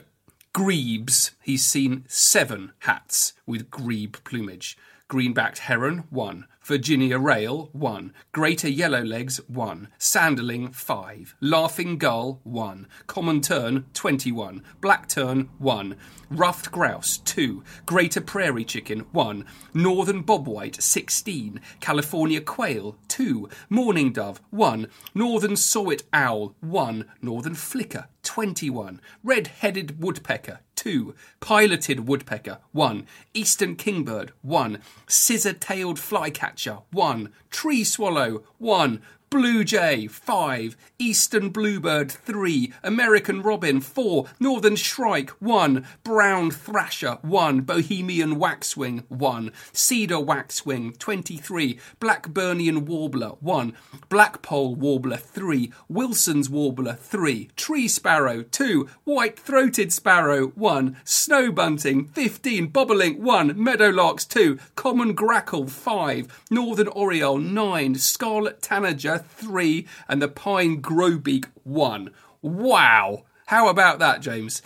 grebes. 0.53 1.31
He's 1.41 1.65
seen 1.65 2.05
seven 2.07 2.73
hats 2.79 3.33
with 3.45 3.69
grebe 3.69 4.17
plumage. 4.23 4.77
Green-backed 5.07 5.59
heron, 5.59 6.05
1. 6.09 6.45
Virginia 6.63 7.17
rail, 7.17 7.69
1. 7.73 8.13
Greater 8.33 8.67
yellowlegs, 8.67 9.37
1. 9.49 9.87
Sanderling, 9.97 10.73
5. 10.75 11.35
Laughing 11.41 11.97
gull, 11.97 12.39
1. 12.43 12.87
Common 13.07 13.41
tern, 13.41 13.85
21. 13.95 14.63
Black 14.79 15.07
tern, 15.07 15.49
1. 15.57 15.95
Ruffed 16.29 16.71
grouse, 16.71 17.17
2. 17.17 17.63
Greater 17.87 18.21
prairie 18.21 18.63
chicken, 18.63 18.99
1. 19.11 19.43
Northern 19.73 20.23
bobwhite, 20.23 20.79
16. 20.79 21.59
California 21.79 22.39
quail, 22.39 22.95
2. 23.07 23.49
Mourning 23.69 24.13
dove, 24.13 24.39
1. 24.51 24.87
Northern 25.15 25.55
saw-whet 25.55 26.03
owl, 26.13 26.55
1. 26.61 27.05
Northern 27.23 27.55
flicker, 27.55 28.07
21. 28.21 29.01
Red-headed 29.23 29.99
woodpecker, 29.99 30.59
2. 30.75 31.13
Pileated 31.39 32.07
woodpecker, 32.07 32.59
1. 32.71 33.05
Eastern 33.33 33.75
kingbird, 33.75 34.31
1. 34.41 34.79
Scissor-tailed 35.07 35.99
flycatcher, 35.99 36.50
1. 36.91 37.31
Tree 37.49 37.83
swallow, 37.83 38.43
1. 38.57 39.01
Blue 39.31 39.63
jay, 39.63 40.07
5. 40.07 40.75
Eastern 40.99 41.51
bluebird, 41.51 42.11
3. 42.11 42.73
American 42.83 43.41
robin, 43.41 43.79
4. 43.79 44.25
Northern 44.41 44.75
shrike, 44.75 45.29
1. 45.39 45.87
Brown 46.03 46.51
thrasher, 46.51 47.17
1. 47.21 47.61
Bohemian 47.61 48.37
waxwing, 48.37 49.05
1. 49.07 49.53
Cedar 49.71 50.19
waxwing, 50.19 50.91
23. 50.99 51.79
Blackburnian 52.01 52.79
warbler, 52.79 53.29
1. 53.39 53.73
Blackpoll 54.09 54.75
warbler, 54.75 55.15
3. 55.15 55.71
Wilson's 55.87 56.49
warbler, 56.49 56.97
3. 56.99 57.49
Tree 57.55 57.87
sparrow, 57.87 58.43
2. 58.43 58.89
White 59.05 59.39
throated 59.39 59.93
sparrow, 59.93 60.47
1. 60.47 60.97
Snow 61.05 61.53
bunting, 61.53 62.05
15. 62.07 62.69
Bobolink, 62.69 63.17
1. 63.17 63.51
Meadowlarks, 63.55 64.27
2. 64.27 64.59
Common 64.75 65.13
grackle, 65.13 65.67
5. 65.67 66.43
Northern 66.49 66.89
oriole, 66.89 67.37
9. 67.37 67.95
Scarlet 67.95 68.61
tanager, 68.61 69.20
3. 69.27 69.87
And 70.07 70.21
the 70.21 70.27
pine 70.27 70.81
grosbeak, 70.81 71.45
1. 71.63 72.11
Wow. 72.41 73.23
How 73.47 73.67
about 73.67 73.99
that, 73.99 74.21
James? 74.21 74.61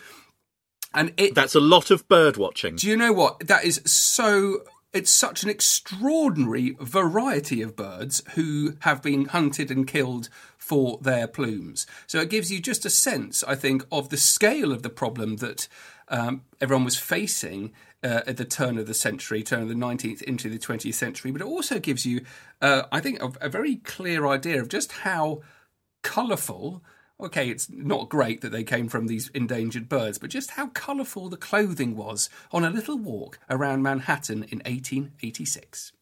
And 0.94 1.14
it 1.18 1.36
That's 1.36 1.56
a 1.56 1.60
lot 1.60 1.92
of 1.92 2.08
bird 2.08 2.38
watching. 2.38 2.78
do 2.78 2.88
you 2.88 2.96
know 2.96 3.12
what? 3.14 3.48
That 3.48 3.66
is 3.66 3.82
so. 3.86 4.64
It's 4.94 5.12
such 5.12 5.44
an 5.44 5.50
extraordinary 5.50 6.78
variety 6.80 7.62
of 7.62 7.76
birds 7.76 8.24
who 8.36 8.78
have 8.80 9.02
been 9.02 9.26
hunted 9.26 9.70
and 9.70 9.86
killed 9.86 10.30
for 10.58 11.00
their 11.02 11.28
plumes. 11.28 11.86
So 12.08 12.22
it 12.22 12.30
gives 12.30 12.50
you 12.50 12.62
just 12.62 12.86
a 12.86 12.90
sense, 12.90 13.44
I 13.44 13.56
think, 13.56 13.86
of 13.92 14.08
the 14.08 14.16
scale 14.16 14.72
of 14.72 14.84
the 14.84 14.90
problem 14.90 15.36
that 15.38 15.68
um, 16.08 16.44
everyone 16.62 16.86
was 16.86 16.98
facing 16.98 17.74
uh, 18.04 18.22
at 18.28 18.38
the 18.38 18.46
turn 18.46 18.78
of 18.78 18.88
the 18.88 18.94
century, 18.94 19.44
turn 19.44 19.64
of 19.64 19.70
the 19.70 19.76
19th 19.76 20.22
into 20.24 20.50
the 20.50 20.60
20th 20.60 20.94
century. 20.94 21.32
But 21.32 21.42
it 21.42 21.48
also 21.48 21.80
gives 21.80 22.06
you, 22.06 22.26
uh, 22.62 22.84
I 22.92 23.00
think, 23.00 23.22
a, 23.22 23.32
a 23.42 23.50
very 23.50 23.78
clear 23.78 24.28
idea 24.28 24.62
of 24.62 24.70
just 24.70 24.92
how 24.92 25.42
colourful. 26.04 26.84
Okay, 27.20 27.50
it's 27.50 27.70
not 27.70 28.10
great 28.10 28.42
that 28.42 28.52
they 28.52 28.64
came 28.64 28.90
from 28.90 29.08
these 29.08 29.30
endangered 29.30 29.88
birds, 29.88 30.18
but 30.18 30.30
just 30.30 30.52
how 30.52 30.68
colourful 30.68 31.30
the 31.30 31.38
clothing 31.38 31.96
was 31.96 32.30
on 32.52 32.66
a 32.66 32.70
little 32.70 32.98
walk 32.98 33.40
around 33.50 33.82
Manhattan 33.82 34.44
in 34.44 34.60
1886. 34.60 35.94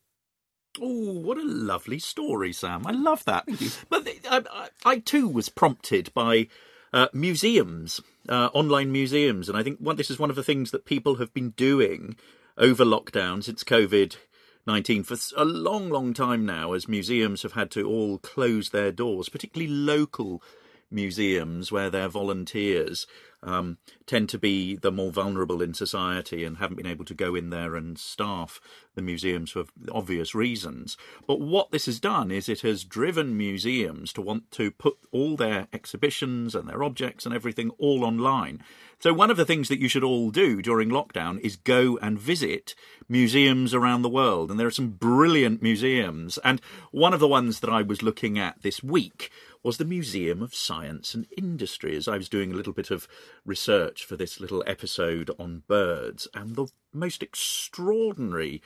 Oh, 0.81 1.19
what 1.19 1.37
a 1.37 1.45
lovely 1.45 1.99
story, 1.99 2.51
Sam. 2.51 2.87
I 2.87 2.91
love 2.91 3.23
that. 3.25 3.45
Thank 3.45 3.61
you. 3.61 3.69
But 3.89 4.07
I, 4.29 4.41
I, 4.51 4.69
I 4.85 4.97
too 4.99 5.27
was 5.27 5.49
prompted 5.49 6.11
by 6.15 6.47
uh, 6.91 7.07
museums, 7.13 8.01
uh, 8.29 8.49
online 8.53 8.91
museums, 8.91 9.49
and 9.49 9.57
I 9.57 9.63
think 9.63 9.79
this 9.97 10.09
is 10.09 10.19
one 10.19 10.29
of 10.29 10.35
the 10.35 10.43
things 10.43 10.71
that 10.71 10.85
people 10.85 11.15
have 11.15 11.33
been 11.33 11.51
doing 11.51 12.15
over 12.57 12.85
lockdown 12.85 13.43
since 13.43 13.63
COVID. 13.63 14.17
19 14.65 15.03
for 15.03 15.17
a 15.35 15.43
long, 15.43 15.89
long 15.89 16.13
time 16.13 16.45
now, 16.45 16.71
as 16.71 16.87
museums 16.87 17.43
have 17.43 17.51
had 17.51 17.69
to 17.71 17.85
all 17.85 18.17
close 18.17 18.69
their 18.69 18.93
doors, 18.93 19.27
particularly 19.27 19.69
local 19.69 20.41
museums 20.89 21.71
where 21.71 21.89
their 21.89 22.07
volunteers 22.07 23.05
um, 23.43 23.77
tend 24.05 24.29
to 24.29 24.39
be 24.39 24.75
the 24.75 24.91
more 24.91 25.11
vulnerable 25.11 25.61
in 25.61 25.73
society 25.73 26.43
and 26.43 26.57
haven't 26.57 26.77
been 26.77 26.85
able 26.85 27.05
to 27.05 27.13
go 27.13 27.35
in 27.35 27.49
there 27.49 27.75
and 27.75 27.97
staff 27.97 28.59
the 28.95 29.01
museums 29.01 29.51
for 29.51 29.65
obvious 29.91 30.35
reasons. 30.35 30.97
But 31.27 31.39
what 31.39 31.71
this 31.71 31.85
has 31.87 31.99
done 31.99 32.31
is 32.31 32.47
it 32.47 32.61
has 32.61 32.83
driven 32.83 33.37
museums 33.37 34.13
to 34.13 34.21
want 34.21 34.51
to 34.51 34.71
put 34.71 34.97
all 35.11 35.35
their 35.35 35.67
exhibitions 35.73 36.55
and 36.55 36.67
their 36.67 36.83
objects 36.83 37.25
and 37.25 37.33
everything 37.33 37.71
all 37.77 38.03
online. 38.03 38.63
So, 38.99 39.13
one 39.13 39.29
of 39.29 39.37
the 39.37 39.45
things 39.45 39.67
that 39.67 39.79
you 39.79 39.89
should 39.89 40.03
all 40.03 40.29
do 40.29 40.61
during 40.61 40.89
lockdown 40.89 41.39
is 41.41 41.57
go 41.57 41.97
and 42.01 42.17
visit 42.17 42.73
museums 43.09 43.73
around 43.73 44.01
the 44.01 44.09
world. 44.09 44.49
And 44.49 44.57
there 44.59 44.67
are 44.67 44.71
some 44.71 44.91
brilliant 44.91 45.61
museums. 45.61 46.37
And 46.37 46.61
one 46.91 47.13
of 47.13 47.19
the 47.19 47.27
ones 47.27 47.59
that 47.59 47.69
I 47.69 47.81
was 47.81 48.01
looking 48.01 48.39
at 48.39 48.61
this 48.61 48.81
week 48.81 49.29
was 49.63 49.77
the 49.77 49.85
Museum 49.85 50.43
of 50.43 50.53
Science 50.53 51.15
and 51.15 51.25
Industry, 51.37 51.95
as 51.95 52.07
I 52.07 52.17
was 52.17 52.29
doing 52.29 52.51
a 52.51 52.55
little 52.55 52.73
bit 52.73 52.91
of 52.91 53.07
research 53.45 54.03
for 54.03 54.17
this 54.17 54.39
little 54.39 54.63
episode 54.67 55.31
on 55.39 55.63
birds. 55.67 56.27
And 56.33 56.55
the 56.55 56.67
most 56.91 57.23
extraordinary 57.23 58.61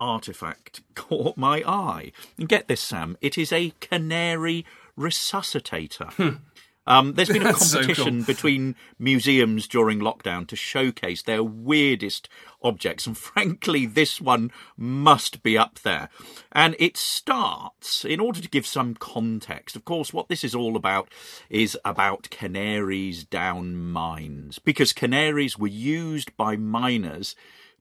artifact 0.00 0.82
caught 0.94 1.36
my 1.36 1.62
eye. 1.66 2.12
And 2.36 2.48
get 2.48 2.66
this, 2.66 2.80
Sam, 2.80 3.16
it 3.20 3.38
is 3.38 3.52
a 3.52 3.72
canary 3.80 4.66
resuscitator. 4.98 6.12
Hmm. 6.14 6.42
Um, 6.86 7.12
there's 7.14 7.28
been 7.28 7.42
a 7.42 7.44
That's 7.52 7.70
so 7.70 7.78
competition 7.78 8.22
between 8.22 8.74
museums 8.98 9.68
during 9.68 10.00
lockdown 10.00 10.46
to 10.48 10.56
showcase 10.56 11.22
their 11.22 11.42
weirdest 11.42 12.28
objects, 12.62 13.06
and 13.06 13.16
frankly, 13.16 13.86
this 13.86 14.20
one 14.20 14.50
must 14.76 15.42
be 15.42 15.56
up 15.56 15.80
there. 15.80 16.08
And 16.52 16.74
it 16.78 16.96
starts, 16.96 18.04
in 18.04 18.20
order 18.20 18.40
to 18.40 18.48
give 18.48 18.66
some 18.66 18.94
context, 18.94 19.76
of 19.76 19.84
course, 19.84 20.12
what 20.12 20.28
this 20.28 20.42
is 20.42 20.54
all 20.54 20.76
about 20.76 21.10
is 21.48 21.78
about 21.84 22.30
canaries 22.30 23.24
down 23.24 23.76
mines, 23.76 24.58
because 24.58 24.92
canaries 24.92 25.58
were 25.58 25.68
used 25.68 26.36
by 26.36 26.56
miners 26.56 27.36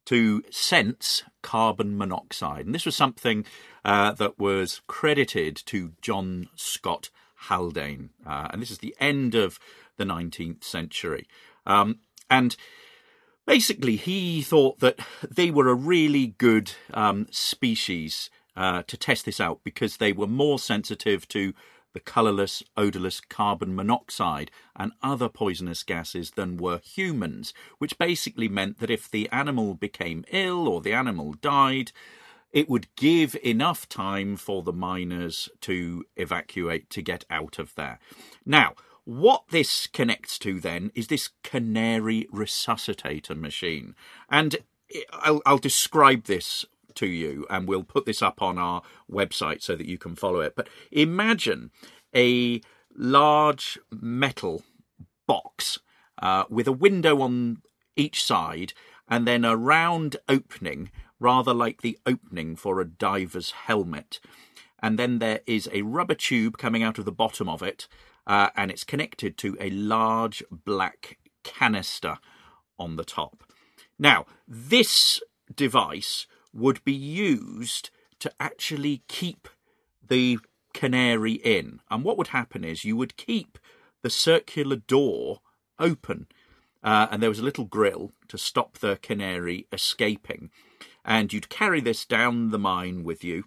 to 0.06 0.44
sense 0.50 1.24
carbon 1.42 1.98
monoxide. 1.98 2.66
And 2.66 2.74
this 2.74 2.86
was 2.86 2.96
something 2.96 3.46
uh, 3.86 4.14
that 4.14 4.40
was 4.40 4.82
credited 4.88 5.56
to 5.68 5.94
John 6.02 6.50
Scott 6.56 7.10
Haldane. 7.48 8.10
Uh, 8.26 8.48
and 8.52 8.62
this 8.62 8.72
is 8.72 8.80
the 8.80 8.96
end 9.00 9.36
of 9.36 9.60
the 9.98 10.06
19th 10.06 10.64
century. 10.64 11.28
Um, 11.66 12.00
and 12.30 12.56
basically, 13.46 13.96
he 13.96 14.42
thought 14.42 14.80
that 14.80 15.00
they 15.30 15.52
were 15.52 15.68
a 15.68 15.76
really 15.76 16.28
good 16.38 16.72
um, 16.94 17.28
species 17.32 18.30
uh, 18.56 18.84
to 18.88 18.98
test 18.98 19.26
this 19.26 19.40
out 19.40 19.62
because 19.64 19.98
they 19.98 20.12
were 20.12 20.28
more 20.28 20.60
sensitive 20.60 21.28
to 21.30 21.54
the 21.94 22.00
colourless, 22.00 22.62
odourless 22.78 23.20
carbon 23.20 23.76
monoxide 23.76 24.52
and 24.76 24.92
other 25.02 25.28
poisonous 25.28 25.84
gases 25.84 26.32
than 26.32 26.58
were 26.58 26.80
humans, 26.84 27.54
which 27.80 27.98
basically 27.98 28.48
meant 28.48 28.80
that 28.80 28.92
if 28.92 29.10
the 29.10 29.28
animal 29.32 29.74
became 29.74 30.26
ill 30.32 30.68
or 30.68 30.82
the 30.82 30.94
animal 30.94 31.34
died, 31.34 31.92
it 32.52 32.70
would 32.70 32.88
give 32.96 33.38
enough 33.44 33.88
time 33.88 34.36
for 34.36 34.64
the 34.64 34.74
miners 34.74 35.50
to 35.62 36.06
evacuate 36.16 36.90
to 36.90 37.02
get 37.02 37.26
out 37.30 37.60
of 37.60 37.76
there. 37.76 38.00
Now, 38.46 38.74
what 39.06 39.44
this 39.50 39.88
connects 39.88 40.38
to 40.40 40.60
then 40.60 40.92
is 40.94 41.08
this 41.08 41.30
canary 41.44 42.28
resuscitator 42.34 43.36
machine. 43.36 43.96
And 44.30 44.58
I'll, 45.12 45.42
I'll 45.46 45.58
describe 45.58 46.26
this 46.26 46.66
to 46.96 47.08
you, 47.08 47.46
and 47.50 47.68
we'll 47.68 47.84
put 47.84 48.06
this 48.06 48.22
up 48.22 48.42
on 48.42 48.58
our 48.58 48.82
website 49.12 49.62
so 49.62 49.76
that 49.76 49.88
you 49.88 49.98
can 49.98 50.16
follow 50.16 50.42
it. 50.42 50.56
But 50.56 50.70
imagine 50.92 51.72
a 52.16 52.62
large 52.96 53.80
metal 53.92 54.64
box 55.28 55.80
uh, 56.22 56.44
with 56.50 56.68
a 56.68 56.74
window 56.74 57.22
on 57.22 57.62
each 57.96 58.24
side 58.24 58.74
and 59.08 59.26
then 59.28 59.44
a 59.44 59.56
round 59.56 60.18
opening, 60.28 60.92
rather 61.20 61.54
like 61.54 61.82
the 61.82 61.98
opening 62.06 62.56
for 62.56 62.80
a 62.80 62.88
diver's 62.88 63.52
helmet. 63.52 64.20
And 64.82 64.98
then 64.98 65.20
there 65.20 65.42
is 65.46 65.70
a 65.74 65.82
rubber 65.82 66.16
tube 66.16 66.58
coming 66.58 66.84
out 66.84 66.98
of 66.98 67.06
the 67.06 67.12
bottom 67.12 67.50
of 67.50 67.62
it, 67.62 67.88
uh, 68.26 68.50
and 68.56 68.72
it's 68.72 68.84
connected 68.84 69.38
to 69.40 69.58
a 69.60 69.70
large 69.70 70.44
black 70.52 71.18
canister 71.44 72.18
on 72.78 72.96
the 72.96 73.04
top. 73.04 73.44
Now, 73.98 74.26
this 74.48 75.22
device 75.54 76.28
would 76.54 76.84
be 76.84 76.94
used 76.94 77.90
to 78.20 78.32
actually 78.40 79.04
keep 79.08 79.48
the 80.08 80.40
canary 80.74 81.34
in. 81.34 81.80
And 81.92 82.04
what 82.04 82.18
would 82.18 82.28
happen 82.28 82.64
is 82.64 82.86
you 82.86 82.96
would 82.96 83.18
keep 83.18 83.58
the 84.02 84.10
circular 84.10 84.78
door 84.78 85.42
open, 85.78 86.28
uh, 86.84 87.08
and 87.12 87.22
there 87.22 87.30
was 87.30 87.40
a 87.40 87.44
little 87.44 87.66
grill 87.66 88.12
to 88.30 88.38
stop 88.38 88.78
the 88.78 88.98
canary 89.02 89.68
escaping. 89.74 90.50
And 91.06 91.32
you'd 91.32 91.50
carry 91.50 91.82
this 91.82 92.06
down 92.06 92.52
the 92.52 92.60
mine 92.60 93.04
with 93.04 93.24
you, 93.24 93.46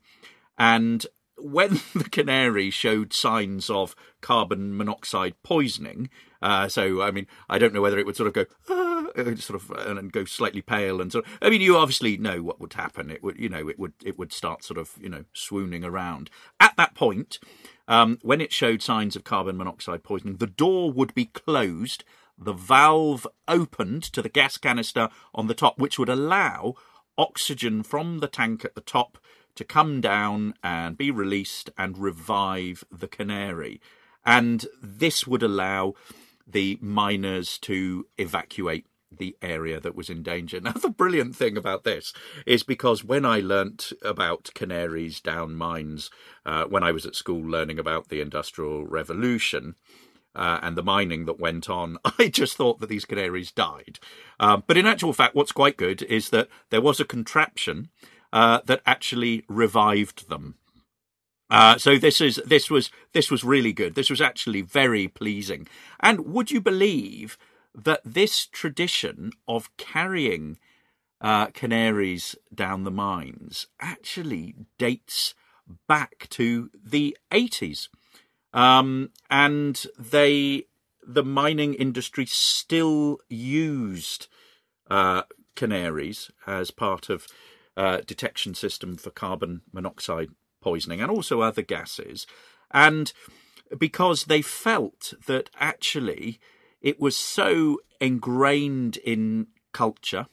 and 0.59 1.06
when 1.37 1.80
the 1.94 2.09
canary 2.11 2.71
showed 2.71 3.12
signs 3.12 3.68
of 3.68 3.94
carbon 4.21 4.76
monoxide 4.76 5.35
poisoning, 5.42 6.09
uh, 6.40 6.68
so 6.68 7.02
I 7.02 7.11
mean, 7.11 7.26
I 7.49 7.59
don't 7.59 7.73
know 7.73 7.82
whether 7.82 7.99
it 7.99 8.06
would 8.06 8.16
sort 8.16 8.28
of 8.28 8.35
go 8.35 8.47
ah, 8.68 9.06
sort 9.37 9.62
of 9.62 9.71
and 9.71 10.12
go 10.12 10.25
slightly 10.25 10.62
pale 10.62 11.00
and 11.00 11.12
sort. 11.12 11.26
Of, 11.26 11.38
I 11.40 11.50
mean, 11.50 11.61
you 11.61 11.76
obviously 11.76 12.16
know 12.16 12.42
what 12.42 12.61
would 12.61 12.73
happen. 12.75 13.11
It 13.11 13.23
would, 13.23 13.38
you 13.38 13.49
know, 13.49 13.68
it 13.68 13.78
would 13.78 13.94
it 14.04 14.18
would 14.18 14.32
start 14.32 14.64
sort 14.64 14.78
of 14.78 14.92
you 15.00 15.09
know 15.09 15.25
swooning 15.32 15.85
around. 15.85 16.30
At 16.59 16.76
that 16.76 16.94
point, 16.94 17.38
um, 17.87 18.18
when 18.23 18.40
it 18.40 18.52
showed 18.52 18.82
signs 18.82 19.16
of 19.16 19.25
carbon 19.25 19.56
monoxide 19.56 20.02
poisoning, 20.02 20.37
the 20.37 20.47
door 20.47 20.90
would 20.92 21.14
be 21.14 21.26
closed, 21.26 22.04
the 22.37 22.52
valve 22.52 23.26
opened 23.47 24.02
to 24.04 24.23
the 24.23 24.28
gas 24.28 24.56
canister 24.56 25.09
on 25.35 25.47
the 25.47 25.54
top, 25.54 25.78
which 25.78 25.99
would 25.99 26.09
allow 26.09 26.75
oxygen 27.19 27.83
from 27.83 28.19
the 28.19 28.28
tank 28.28 28.64
at 28.64 28.75
the 28.75 28.81
top 28.81 29.19
to 29.54 29.64
come 29.64 30.00
down 30.00 30.54
and 30.62 30.97
be 30.97 31.11
released 31.11 31.71
and 31.76 31.99
revive 31.99 32.85
the 32.90 33.09
canary. 33.09 33.81
And 34.25 34.66
this 34.83 35.26
would 35.26 35.42
allow 35.42 35.95
the 36.47 36.78
miners 36.81 37.59
to 37.59 38.07
evacuate 38.19 38.87
the 39.11 39.37
area 39.42 39.78
that 39.78 39.95
was 39.95 40.09
in 40.09 40.23
danger. 40.23 40.61
Now, 40.62 40.73
the 40.73 40.88
brilliant 40.88 41.37
thing 41.37 41.57
about 41.57 41.85
this 41.85 42.12
is 42.47 42.62
because 42.62 43.04
when 43.04 43.25
I 43.25 43.40
learnt 43.40 43.92
about 44.02 44.50
canaries 44.54 45.21
down 45.21 45.54
mines, 45.54 46.11
uh, 46.47 46.64
when 46.64 46.83
I 46.83 46.92
was 46.92 47.04
at 47.04 47.14
school 47.14 47.42
learning 47.42 47.78
about 47.78 48.09
the 48.09 48.21
Industrial 48.21 48.87
Revolution, 48.87 49.75
uh, 50.34 50.58
and 50.62 50.76
the 50.76 50.82
mining 50.82 51.26
that 51.26 51.40
went 51.40 51.68
on, 51.68 51.98
I 52.18 52.28
just 52.28 52.56
thought 52.56 52.80
that 52.80 52.88
these 52.88 53.04
canaries 53.04 53.52
died. 53.52 53.98
Um, 54.40 54.64
but 54.66 54.76
in 54.76 54.86
actual 54.86 55.12
fact, 55.12 55.34
what's 55.34 55.52
quite 55.52 55.76
good 55.76 56.02
is 56.02 56.30
that 56.30 56.48
there 56.70 56.80
was 56.80 57.00
a 57.00 57.04
contraption 57.04 57.90
uh, 58.32 58.60
that 58.66 58.82
actually 58.86 59.44
revived 59.48 60.28
them. 60.28 60.56
Uh, 61.50 61.76
so 61.76 61.98
this 61.98 62.18
is 62.22 62.40
this 62.46 62.70
was 62.70 62.90
this 63.12 63.30
was 63.30 63.44
really 63.44 63.74
good. 63.74 63.94
This 63.94 64.08
was 64.08 64.22
actually 64.22 64.62
very 64.62 65.06
pleasing. 65.06 65.68
And 66.00 66.32
would 66.32 66.50
you 66.50 66.62
believe 66.62 67.36
that 67.74 68.00
this 68.06 68.46
tradition 68.46 69.32
of 69.46 69.74
carrying 69.76 70.58
uh, 71.20 71.48
canaries 71.48 72.34
down 72.54 72.84
the 72.84 72.90
mines 72.90 73.66
actually 73.80 74.54
dates 74.78 75.34
back 75.86 76.26
to 76.30 76.70
the 76.82 77.18
eighties, 77.30 77.90
um, 78.52 79.11
and 79.30 79.87
they 79.99 80.64
the 81.06 81.25
mining 81.25 81.75
industry 81.75 82.26
still 82.26 83.18
used 83.29 84.29
uh, 84.88 85.22
canaries 85.57 86.31
as 86.46 86.70
part 86.70 87.09
of 87.09 87.26
uh, 87.76 87.98
detection 88.07 88.55
system 88.55 88.96
for 88.96 89.11
carbon 89.11 89.62
monoxide 89.72 90.29
poisoning 90.61 91.00
and 91.00 91.11
also 91.11 91.40
other 91.40 91.62
gases. 91.62 92.26
And 92.70 93.12
because 93.76 94.24
they 94.24 94.42
felt 94.42 95.14
that 95.26 95.50
actually 95.59 96.38
it 96.81 97.00
was 97.00 97.16
so 97.16 97.79
ingrained 98.00 98.96
in 98.98 99.48
culture 99.72 100.26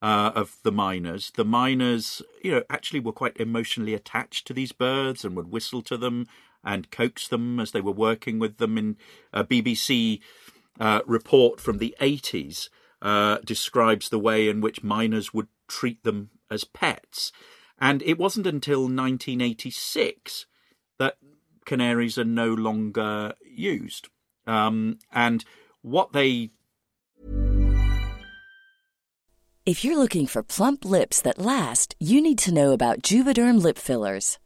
uh, 0.00 0.32
of 0.34 0.56
the 0.62 0.72
miners. 0.72 1.30
The 1.36 1.44
miners, 1.44 2.22
you 2.42 2.50
know, 2.50 2.62
actually 2.68 3.00
were 3.00 3.12
quite 3.12 3.36
emotionally 3.36 3.94
attached 3.94 4.46
to 4.46 4.52
these 4.52 4.72
birds 4.72 5.24
and 5.24 5.36
would 5.36 5.52
whistle 5.52 5.82
to 5.82 5.96
them 5.96 6.26
and 6.64 6.90
coax 6.90 7.28
them 7.28 7.58
as 7.60 7.72
they 7.72 7.80
were 7.80 7.92
working 7.92 8.38
with 8.38 8.58
them. 8.58 8.78
In 8.78 8.96
a 9.32 9.44
BBC 9.44 10.20
uh, 10.78 11.00
report 11.06 11.60
from 11.60 11.78
the 11.78 11.94
80s 12.00 12.68
uh, 13.00 13.38
describes 13.44 14.08
the 14.08 14.18
way 14.18 14.48
in 14.48 14.60
which 14.60 14.82
miners 14.82 15.34
would 15.34 15.48
treat 15.68 16.02
them 16.04 16.30
as 16.50 16.64
pets. 16.64 17.32
And 17.80 18.02
it 18.02 18.18
wasn't 18.18 18.46
until 18.46 18.82
1986 18.82 20.46
that 20.98 21.16
canaries 21.64 22.18
are 22.18 22.24
no 22.24 22.48
longer 22.48 23.34
used. 23.44 24.08
Um, 24.46 24.98
and 25.12 25.44
what 25.82 26.12
they. 26.12 26.50
If 29.64 29.84
you're 29.84 29.98
looking 29.98 30.26
for 30.26 30.42
plump 30.42 30.84
lips 30.84 31.22
that 31.22 31.38
last, 31.38 31.94
you 31.98 32.20
need 32.20 32.38
to 32.38 32.54
know 32.54 32.72
about 32.72 33.02
Juvederm 33.02 33.62
lip 33.62 33.78
fillers. 33.78 34.38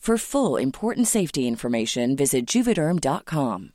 For 0.00 0.16
full 0.16 0.56
important 0.56 1.08
safety 1.08 1.46
information, 1.46 2.16
visit 2.16 2.46
juvederm.com. 2.46 3.74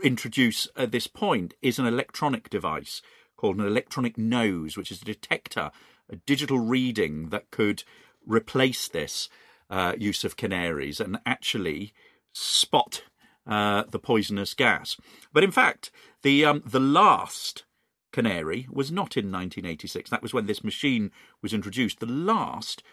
Introduce 0.00 0.68
at 0.76 0.92
this 0.92 1.08
point 1.08 1.54
is 1.60 1.80
an 1.80 1.86
electronic 1.86 2.48
device 2.48 3.02
called 3.36 3.56
an 3.56 3.66
electronic 3.66 4.16
nose, 4.16 4.76
which 4.76 4.92
is 4.92 5.02
a 5.02 5.04
detector, 5.04 5.72
a 6.08 6.16
digital 6.24 6.60
reading 6.60 7.30
that 7.30 7.50
could 7.50 7.82
replace 8.24 8.86
this 8.86 9.28
uh, 9.68 9.94
use 9.98 10.22
of 10.22 10.36
canaries 10.36 11.00
and 11.00 11.18
actually 11.26 11.92
spot 12.32 13.02
uh, 13.44 13.82
the 13.90 13.98
poisonous 13.98 14.54
gas. 14.54 14.96
But 15.32 15.42
in 15.42 15.50
fact, 15.50 15.90
the 16.22 16.44
um, 16.44 16.62
the 16.64 16.78
last 16.78 17.64
canary 18.12 18.68
was 18.70 18.92
not 18.92 19.16
in 19.16 19.32
1986. 19.32 20.10
That 20.10 20.22
was 20.22 20.32
when 20.32 20.46
this 20.46 20.62
machine 20.62 21.10
was 21.42 21.52
introduced. 21.52 21.98
The 21.98 22.06
last 22.06 22.84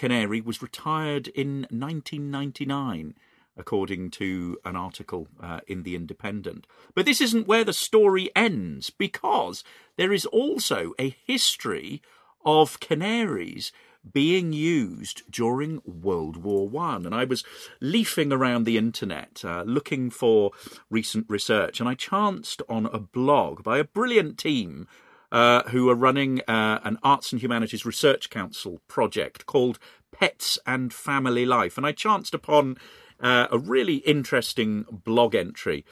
Canary 0.00 0.40
was 0.40 0.62
retired 0.62 1.28
in 1.28 1.66
1999 1.68 3.14
according 3.54 4.10
to 4.10 4.56
an 4.64 4.74
article 4.74 5.28
uh, 5.42 5.60
in 5.66 5.82
The 5.82 5.94
Independent. 5.94 6.66
But 6.94 7.04
this 7.04 7.20
isn't 7.20 7.46
where 7.46 7.64
the 7.64 7.74
story 7.74 8.30
ends, 8.34 8.88
because 8.88 9.62
there 9.98 10.10
is 10.10 10.24
also 10.24 10.94
a 10.98 11.14
history 11.26 12.00
of 12.46 12.80
canaries 12.80 13.72
being 14.10 14.54
used 14.54 15.30
during 15.30 15.82
World 15.84 16.38
War 16.38 16.66
One. 16.66 17.04
And 17.04 17.14
I 17.14 17.24
was 17.24 17.44
leafing 17.78 18.32
around 18.32 18.64
the 18.64 18.78
internet 18.78 19.42
uh, 19.44 19.64
looking 19.66 20.08
for 20.08 20.52
recent 20.88 21.26
research, 21.28 21.78
and 21.78 21.86
I 21.86 21.94
chanced 21.94 22.62
on 22.70 22.86
a 22.86 22.98
blog 22.98 23.62
by 23.62 23.76
a 23.76 23.84
brilliant 23.84 24.38
team 24.38 24.88
uh, 25.32 25.62
who 25.68 25.88
are 25.88 25.94
running 25.94 26.40
uh, 26.48 26.80
an 26.84 26.98
Arts 27.02 27.32
and 27.32 27.40
Humanities 27.40 27.84
Research 27.84 28.30
Council 28.30 28.80
project 28.88 29.46
called 29.46 29.78
Pets 30.12 30.58
and 30.66 30.92
Family 30.92 31.46
Life. 31.46 31.76
And 31.76 31.86
I 31.86 31.92
chanced 31.92 32.34
upon 32.34 32.76
uh, 33.20 33.46
a 33.50 33.58
really 33.58 33.96
interesting 33.96 34.86
blog 34.90 35.34
entry 35.34 35.84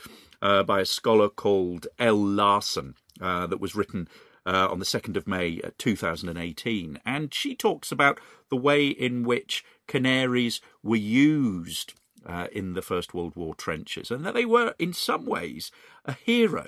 uh, 0.43 0.63
by 0.63 0.81
a 0.81 0.87
scholar 0.87 1.29
called 1.29 1.87
L. 1.99 2.17
Larson 2.17 2.95
uh, 3.21 3.47
that 3.47 3.61
was 3.61 3.75
written 3.75 4.09
uh, 4.47 4.69
on 4.71 4.79
the 4.79 4.85
2nd 4.85 5.17
of 5.17 5.27
May 5.27 5.61
2018. 5.79 6.99
And 7.05 7.33
she 7.33 7.55
talks 7.55 7.93
about 7.93 8.19
the 8.51 8.57
way 8.57 8.89
in 8.89 9.23
which 9.23 9.65
canaries 9.87 10.61
were 10.83 10.97
used 10.97 11.95
in 12.53 12.75
the 12.75 12.83
First 12.83 13.15
World 13.15 13.35
War 13.37 13.55
trenches 13.55 14.11
and 14.11 14.27
that 14.27 14.35
they 14.35 14.45
were, 14.45 14.75
in 14.79 14.93
some 14.93 15.25
ways, 15.25 15.71
a 16.05 16.13
hero. 16.13 16.67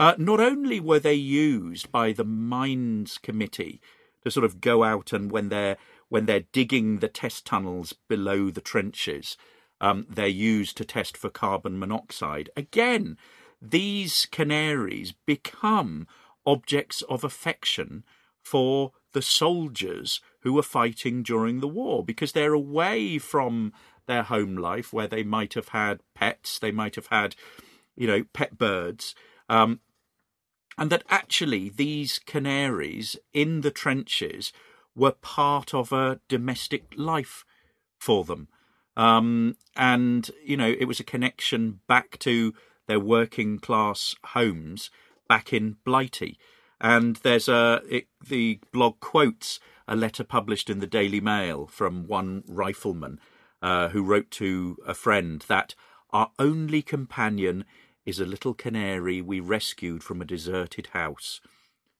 Uh, 0.00 0.14
not 0.16 0.40
only 0.40 0.80
were 0.80 0.98
they 0.98 1.12
used 1.12 1.92
by 1.92 2.10
the 2.10 2.24
mines 2.24 3.18
committee 3.18 3.82
to 4.24 4.30
sort 4.30 4.46
of 4.46 4.58
go 4.58 4.82
out 4.82 5.12
and 5.12 5.30
when 5.30 5.50
they're 5.50 5.76
when 6.08 6.24
they're 6.24 6.46
digging 6.52 7.00
the 7.00 7.08
test 7.08 7.44
tunnels 7.44 7.92
below 8.08 8.50
the 8.50 8.62
trenches, 8.62 9.36
um, 9.78 10.06
they're 10.08 10.26
used 10.26 10.78
to 10.78 10.86
test 10.86 11.18
for 11.18 11.28
carbon 11.28 11.78
monoxide. 11.78 12.48
Again, 12.56 13.18
these 13.60 14.26
canaries 14.30 15.12
become 15.26 16.08
objects 16.46 17.02
of 17.02 17.22
affection 17.22 18.02
for 18.42 18.92
the 19.12 19.22
soldiers 19.22 20.22
who 20.40 20.54
were 20.54 20.62
fighting 20.62 21.22
during 21.22 21.60
the 21.60 21.68
war 21.68 22.02
because 22.02 22.32
they're 22.32 22.54
away 22.54 23.18
from 23.18 23.70
their 24.06 24.22
home 24.22 24.56
life 24.56 24.94
where 24.94 25.06
they 25.06 25.22
might 25.22 25.52
have 25.52 25.68
had 25.68 26.00
pets, 26.14 26.58
they 26.58 26.72
might 26.72 26.94
have 26.94 27.08
had, 27.08 27.36
you 27.96 28.06
know, 28.06 28.24
pet 28.32 28.56
birds. 28.56 29.14
Um, 29.48 29.80
and 30.80 30.90
that 30.90 31.04
actually 31.10 31.68
these 31.68 32.18
canaries 32.18 33.14
in 33.34 33.60
the 33.60 33.70
trenches 33.70 34.50
were 34.96 35.12
part 35.12 35.74
of 35.74 35.92
a 35.92 36.20
domestic 36.26 36.94
life 36.96 37.44
for 37.98 38.24
them. 38.24 38.48
Um, 38.96 39.56
and, 39.76 40.30
you 40.42 40.56
know, 40.56 40.74
it 40.78 40.86
was 40.86 40.98
a 40.98 41.04
connection 41.04 41.80
back 41.86 42.18
to 42.20 42.54
their 42.88 42.98
working 42.98 43.58
class 43.58 44.16
homes 44.24 44.90
back 45.28 45.52
in 45.52 45.76
Blighty. 45.84 46.38
And 46.80 47.16
there's 47.16 47.46
a, 47.46 47.82
it, 47.88 48.06
the 48.26 48.58
blog 48.72 49.00
quotes 49.00 49.60
a 49.86 49.94
letter 49.94 50.24
published 50.24 50.70
in 50.70 50.78
the 50.78 50.86
Daily 50.86 51.20
Mail 51.20 51.66
from 51.66 52.06
one 52.06 52.42
rifleman 52.48 53.20
uh, 53.60 53.88
who 53.88 54.02
wrote 54.02 54.30
to 54.32 54.78
a 54.86 54.94
friend 54.94 55.44
that 55.46 55.74
our 56.10 56.30
only 56.38 56.80
companion 56.80 57.66
is 58.06 58.20
a 58.20 58.26
little 58.26 58.54
canary 58.54 59.20
we 59.20 59.40
rescued 59.40 60.02
from 60.02 60.20
a 60.20 60.24
deserted 60.24 60.88
house. 60.88 61.40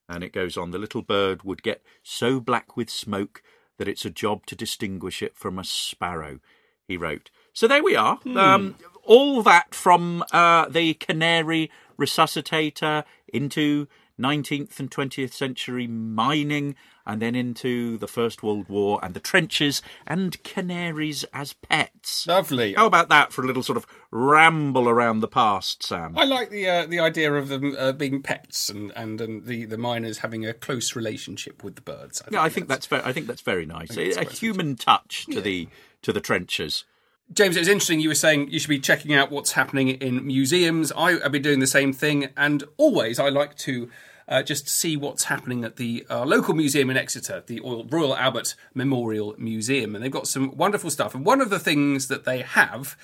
And 0.08 0.24
it 0.24 0.32
goes 0.32 0.56
on 0.56 0.70
the 0.70 0.78
little 0.78 1.02
bird 1.02 1.42
would 1.42 1.62
get 1.62 1.82
so 2.02 2.40
black 2.40 2.76
with 2.76 2.90
smoke 2.90 3.42
that 3.78 3.88
it's 3.88 4.04
a 4.04 4.10
job 4.10 4.44
to 4.46 4.56
distinguish 4.56 5.22
it 5.22 5.36
from 5.36 5.58
a 5.58 5.64
sparrow, 5.64 6.40
he 6.86 6.96
wrote. 6.96 7.30
So 7.52 7.66
there 7.66 7.82
we 7.82 7.96
are. 7.96 8.16
Hmm. 8.16 8.36
Um, 8.36 8.76
all 9.04 9.42
that 9.42 9.74
from 9.74 10.24
uh, 10.32 10.68
the 10.68 10.94
canary 10.94 11.70
resuscitator 11.98 13.04
into 13.28 13.86
19th 14.20 14.78
and 14.78 14.90
20th 14.90 15.33
century 15.33 15.87
mining, 15.87 16.76
and 17.06 17.20
then 17.20 17.35
into 17.35 17.98
the 17.98 18.06
First 18.06 18.42
World 18.42 18.68
War 18.68 19.00
and 19.02 19.14
the 19.14 19.20
trenches 19.20 19.83
and 20.06 20.40
canaries 20.42 21.24
as 21.33 21.54
pets. 21.54 22.26
Lovely. 22.26 22.74
How 22.74 22.87
about 22.87 23.09
that 23.09 23.33
for 23.33 23.42
a 23.42 23.46
little 23.46 23.62
sort 23.62 23.76
of 23.76 23.87
ramble 24.11 24.88
around 24.88 25.20
the 25.20 25.28
past, 25.28 25.83
Sam? 25.83 26.16
I 26.16 26.24
like 26.24 26.50
the 26.50 26.68
uh, 26.68 26.87
the 26.87 27.00
idea 27.00 27.33
of 27.33 27.48
them 27.48 27.74
uh, 27.78 27.92
being 27.92 28.22
pets 28.22 28.68
and 28.68 28.92
and, 28.94 29.20
and 29.20 29.46
the, 29.46 29.64
the 29.64 29.78
miners 29.78 30.18
having 30.18 30.46
a 30.46 30.52
close 30.52 30.94
relationship 30.94 31.64
with 31.64 31.76
the 31.76 31.83
birds. 31.83 32.22
I 32.22 32.28
yeah, 32.30 32.42
I 32.42 32.48
think 32.48 32.68
that's, 32.68 32.87
that's 32.87 33.02
very 33.02 33.11
I 33.11 33.12
think 33.12 33.26
that's 33.26 33.42
very 33.42 33.66
nice. 33.66 33.96
A, 33.96 34.20
a 34.20 34.24
human 34.24 34.76
touch 34.76 35.26
to 35.26 35.35
yeah. 35.35 35.40
the 35.40 35.68
to 36.02 36.12
the 36.12 36.20
trenches. 36.20 36.85
James, 37.33 37.54
it 37.54 37.61
was 37.61 37.68
interesting. 37.68 38.00
You 38.00 38.09
were 38.09 38.16
saying 38.16 38.50
you 38.50 38.59
should 38.59 38.68
be 38.68 38.80
checking 38.80 39.14
out 39.14 39.30
what's 39.30 39.52
happening 39.52 39.90
in 39.90 40.26
museums. 40.26 40.90
I, 40.96 41.12
have 41.20 41.30
been 41.30 41.42
doing 41.42 41.61
the 41.61 41.66
same 41.66 41.92
thing, 41.92 42.28
and 42.37 42.64
always 42.76 43.20
I 43.20 43.28
like 43.28 43.56
to 43.59 43.88
uh, 44.30 44.42
just 44.42 44.68
see 44.68 44.96
what's 44.96 45.24
happening 45.24 45.64
at 45.64 45.76
the 45.76 46.06
uh, 46.08 46.24
local 46.24 46.54
museum 46.54 46.88
in 46.88 46.96
Exeter, 46.96 47.42
the 47.46 47.60
Royal 47.60 48.16
Albert 48.16 48.54
Memorial 48.72 49.34
Museum. 49.36 49.94
And 49.94 50.04
they've 50.04 50.10
got 50.10 50.28
some 50.28 50.56
wonderful 50.56 50.88
stuff. 50.88 51.14
And 51.16 51.26
one 51.26 51.40
of 51.40 51.50
the 51.50 51.58
things 51.58 52.06
that 52.06 52.24
they 52.24 52.42
have 52.42 52.96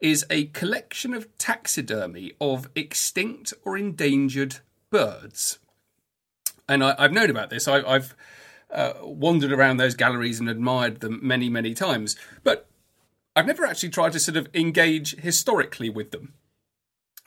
is 0.00 0.26
a 0.28 0.46
collection 0.46 1.14
of 1.14 1.38
taxidermy 1.38 2.32
of 2.40 2.68
extinct 2.74 3.54
or 3.64 3.78
endangered 3.78 4.56
birds. 4.90 5.60
And 6.68 6.82
I, 6.82 7.00
have 7.00 7.12
known 7.12 7.30
about 7.30 7.50
this. 7.50 7.68
I, 7.68 7.80
have 7.88 8.16
uh, 8.72 8.94
wandered 9.02 9.52
around 9.52 9.76
those 9.76 9.94
galleries 9.94 10.40
and 10.40 10.48
admired 10.48 11.00
them 11.00 11.20
many, 11.22 11.48
many 11.48 11.74
times. 11.74 12.16
But 12.42 12.68
I've 13.36 13.46
never 13.46 13.64
actually 13.64 13.90
tried 13.90 14.12
to 14.12 14.20
sort 14.20 14.36
of 14.36 14.48
engage 14.52 15.16
historically 15.20 15.90
with 15.90 16.10
them. 16.10 16.34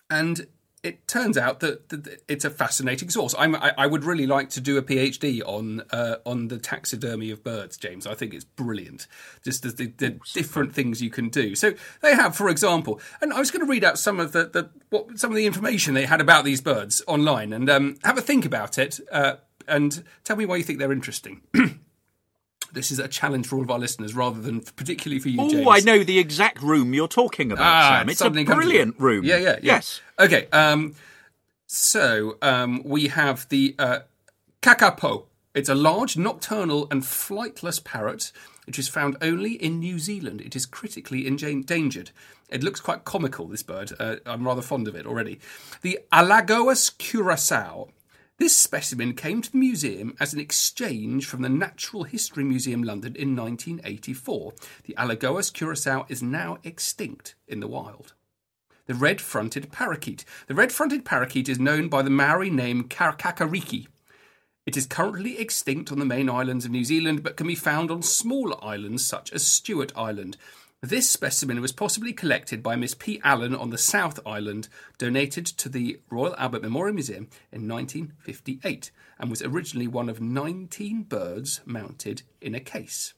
And 0.10 0.48
it 0.86 1.08
turns 1.08 1.36
out 1.36 1.62
that, 1.62 1.90
that, 1.90 2.22
it's 2.28 2.46
a 2.46 2.50
fascinating 2.52 3.10
source. 3.10 3.34
I, 3.38 3.48
I 3.76 3.88
would 3.88 4.04
really 4.04 4.28
like 4.28 4.50
to 4.52 4.62
do 4.62 4.78
a 4.78 4.84
PhD 4.84 5.42
on 5.44 5.82
uh, 5.92 6.18
on 6.26 6.50
the 6.50 6.60
taxidermy 6.60 7.32
of 7.32 7.44
birds, 7.44 7.76
James. 7.76 8.06
I 8.06 8.14
think 8.14 8.36
it's 8.36 8.46
brilliant. 8.46 9.08
Just 9.44 9.64
the, 9.64 9.70
the, 9.70 9.88
the 9.98 10.20
different 10.34 10.76
things 10.76 11.02
you 11.02 11.10
can 11.10 11.30
do. 11.30 11.56
So 11.56 11.74
they 12.02 12.14
have, 12.14 12.36
for 12.36 12.50
example, 12.50 13.02
and 13.20 13.34
I 13.34 13.40
was 13.40 13.50
going 13.50 13.66
to 13.66 13.70
read 13.70 13.84
out 13.84 13.98
some 13.98 14.20
of 14.20 14.32
the, 14.32 14.46
the 14.46 14.70
what 14.92 15.18
some 15.18 15.32
of 15.32 15.36
the 15.36 15.48
information 15.48 15.96
they 15.96 16.06
had 16.06 16.22
about 16.22 16.46
these 16.46 16.62
birds 16.62 17.02
online, 17.08 17.52
and 17.52 17.68
um, 17.68 17.98
have 18.04 18.20
a 18.20 18.22
think 18.22 18.46
about 18.46 18.78
it, 18.78 19.00
uh, 19.12 19.38
and 19.68 20.04
tell 20.24 20.36
me 20.36 20.46
why 20.46 20.58
you 20.58 20.64
think 20.64 20.78
they're 20.78 20.92
interesting. 20.92 21.42
this 22.76 22.92
is 22.92 23.00
a 23.00 23.08
challenge 23.08 23.48
for 23.48 23.56
all 23.56 23.64
of 23.64 23.72
our 23.72 23.80
listeners 23.80 24.14
rather 24.14 24.40
than 24.40 24.62
particularly 24.62 25.20
for 25.20 25.30
you, 25.30 25.40
Oh, 25.42 25.70
I 25.72 25.80
know 25.80 26.04
the 26.04 26.20
exact 26.20 26.62
room 26.62 26.94
you're 26.94 27.08
talking 27.08 27.52
about, 27.52 27.66
ah, 27.66 27.98
Sam. 28.00 28.10
It's 28.10 28.22
a 28.22 28.30
brilliant 28.30 29.00
room. 29.00 29.26
Yeah, 29.26 29.38
yeah, 29.38 29.50
yeah. 29.54 29.58
Yes. 29.62 30.02
Okay. 30.20 30.48
Um, 30.52 30.94
so 31.66 32.38
um, 32.42 32.84
we 32.86 33.08
have 33.08 33.50
the 33.50 33.76
uh, 33.80 34.00
kakapo. 34.62 35.26
It's 35.56 35.70
a 35.70 35.76
large 35.76 36.18
nocturnal 36.18 36.88
and 36.92 37.02
flightless 37.02 37.84
parrot 37.84 38.32
which 38.66 38.80
is 38.80 38.88
found 38.88 39.16
only 39.22 39.54
in 39.54 39.80
New 39.80 40.00
Zealand. 40.00 40.42
It 40.42 40.56
is 40.56 40.66
critically 40.66 41.28
endangered. 41.28 42.12
It 42.50 42.64
looks 42.64 42.80
quite 42.80 43.06
comical, 43.06 43.48
this 43.48 43.64
bird. 43.64 43.92
Uh, 44.00 44.18
I'm 44.26 44.46
rather 44.46 44.62
fond 44.62 44.88
of 44.88 44.96
it 44.96 45.06
already. 45.06 45.40
The 45.82 46.00
Alagoas 46.12 46.92
curassow 46.98 47.90
this 48.38 48.56
specimen 48.56 49.14
came 49.14 49.42
to 49.42 49.52
the 49.52 49.58
museum 49.58 50.14
as 50.20 50.34
an 50.34 50.42
exchange 50.42 51.26
from 51.26 51.42
the 51.42 51.48
Natural 51.48 52.04
History 52.04 52.44
Museum 52.44 52.84
London 52.84 53.16
in 53.16 53.34
1984. 53.34 54.54
The 54.84 54.94
Alagoas 54.96 55.54
curassow 55.54 56.06
is 56.12 56.22
now 56.22 56.58
extinct 56.66 57.36
in 57.48 57.62
the 57.62 57.68
wild. 57.68 58.14
The 58.88 58.94
red 58.94 59.22
fronted 59.22 59.72
parakeet. 59.72 60.26
The 60.48 60.54
red 60.54 60.74
fronted 60.74 61.06
parakeet 61.06 61.48
is 61.48 61.60
known 61.60 61.88
by 61.88 62.02
the 62.02 62.10
Maori 62.10 62.50
name 62.50 62.84
Kakariki. 62.84 63.88
It 64.66 64.76
is 64.76 64.86
currently 64.86 65.40
extinct 65.40 65.92
on 65.94 66.00
the 66.00 66.06
main 66.06 66.30
islands 66.30 66.66
of 66.66 66.72
New 66.72 66.84
Zealand 66.84 67.24
but 67.24 67.38
can 67.38 67.48
be 67.48 67.56
found 67.56 67.90
on 67.90 68.02
smaller 68.02 68.62
islands 68.62 69.08
such 69.08 69.32
as 69.32 69.48
Stewart 69.48 69.94
Island. 69.96 70.36
This 70.86 71.10
specimen 71.10 71.62
was 71.62 71.72
possibly 71.72 72.14
collected 72.14 72.62
by 72.62 72.76
Miss 72.76 72.94
P. 72.94 73.20
Allen 73.24 73.56
on 73.56 73.72
the 73.72 73.78
South 73.78 74.20
Island, 74.24 74.70
donated 75.00 75.48
to 75.48 75.68
the 75.68 76.00
Royal 76.12 76.36
Albert 76.36 76.62
Memorial 76.62 76.94
Museum 76.94 77.28
in 77.52 77.68
1958, 77.68 78.92
and 79.18 79.32
was 79.32 79.42
originally 79.42 79.88
one 79.88 80.10
of 80.10 80.22
19 80.22 81.02
birds 81.06 81.62
mounted 81.66 82.22
in 82.40 82.54
a 82.54 82.60
case 82.60 83.16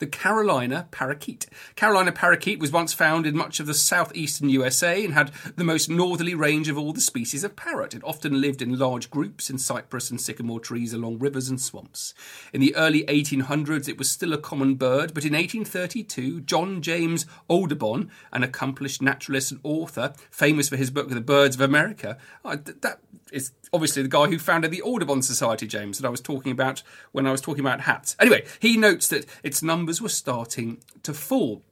the 0.00 0.06
Carolina 0.06 0.88
parakeet. 0.90 1.46
Carolina 1.76 2.10
parakeet 2.10 2.58
was 2.58 2.72
once 2.72 2.92
found 2.92 3.26
in 3.26 3.36
much 3.36 3.60
of 3.60 3.66
the 3.66 3.74
southeastern 3.74 4.48
USA 4.48 5.04
and 5.04 5.14
had 5.14 5.30
the 5.56 5.62
most 5.62 5.88
northerly 5.88 6.34
range 6.34 6.68
of 6.68 6.76
all 6.76 6.92
the 6.92 7.00
species 7.00 7.44
of 7.44 7.54
parrot. 7.54 7.94
It 7.94 8.02
often 8.02 8.40
lived 8.40 8.62
in 8.62 8.78
large 8.78 9.10
groups 9.10 9.50
in 9.50 9.58
cypress 9.58 10.10
and 10.10 10.20
sycamore 10.20 10.58
trees 10.58 10.92
along 10.92 11.18
rivers 11.18 11.48
and 11.48 11.60
swamps. 11.60 12.14
In 12.52 12.60
the 12.60 12.74
early 12.74 13.04
1800s, 13.04 13.88
it 13.88 13.98
was 13.98 14.10
still 14.10 14.32
a 14.32 14.38
common 14.38 14.74
bird, 14.74 15.12
but 15.14 15.24
in 15.24 15.34
1832, 15.34 16.40
John 16.40 16.80
James 16.80 17.26
Audubon, 17.48 18.10
an 18.32 18.42
accomplished 18.42 19.02
naturalist 19.02 19.52
and 19.52 19.60
author, 19.62 20.14
famous 20.30 20.70
for 20.70 20.76
his 20.76 20.90
book 20.90 21.10
The 21.10 21.20
Birds 21.20 21.56
of 21.56 21.60
America, 21.60 22.16
uh, 22.44 22.56
that 22.64 23.00
is 23.32 23.52
obviously 23.72 24.02
the 24.02 24.08
guy 24.08 24.26
who 24.26 24.38
founded 24.38 24.70
the 24.70 24.82
Audubon 24.82 25.22
Society, 25.22 25.66
James, 25.66 25.98
that 25.98 26.06
I 26.06 26.10
was 26.10 26.20
talking 26.20 26.52
about 26.52 26.82
when 27.12 27.26
I 27.26 27.32
was 27.32 27.40
talking 27.40 27.60
about 27.60 27.82
hats. 27.82 28.16
Anyway, 28.18 28.44
he 28.58 28.76
notes 28.76 29.08
that 29.08 29.26
its 29.42 29.62
numbers 29.62 29.89
were 29.98 30.10
starting 30.10 30.82
to 31.02 31.14
fall. 31.14 31.62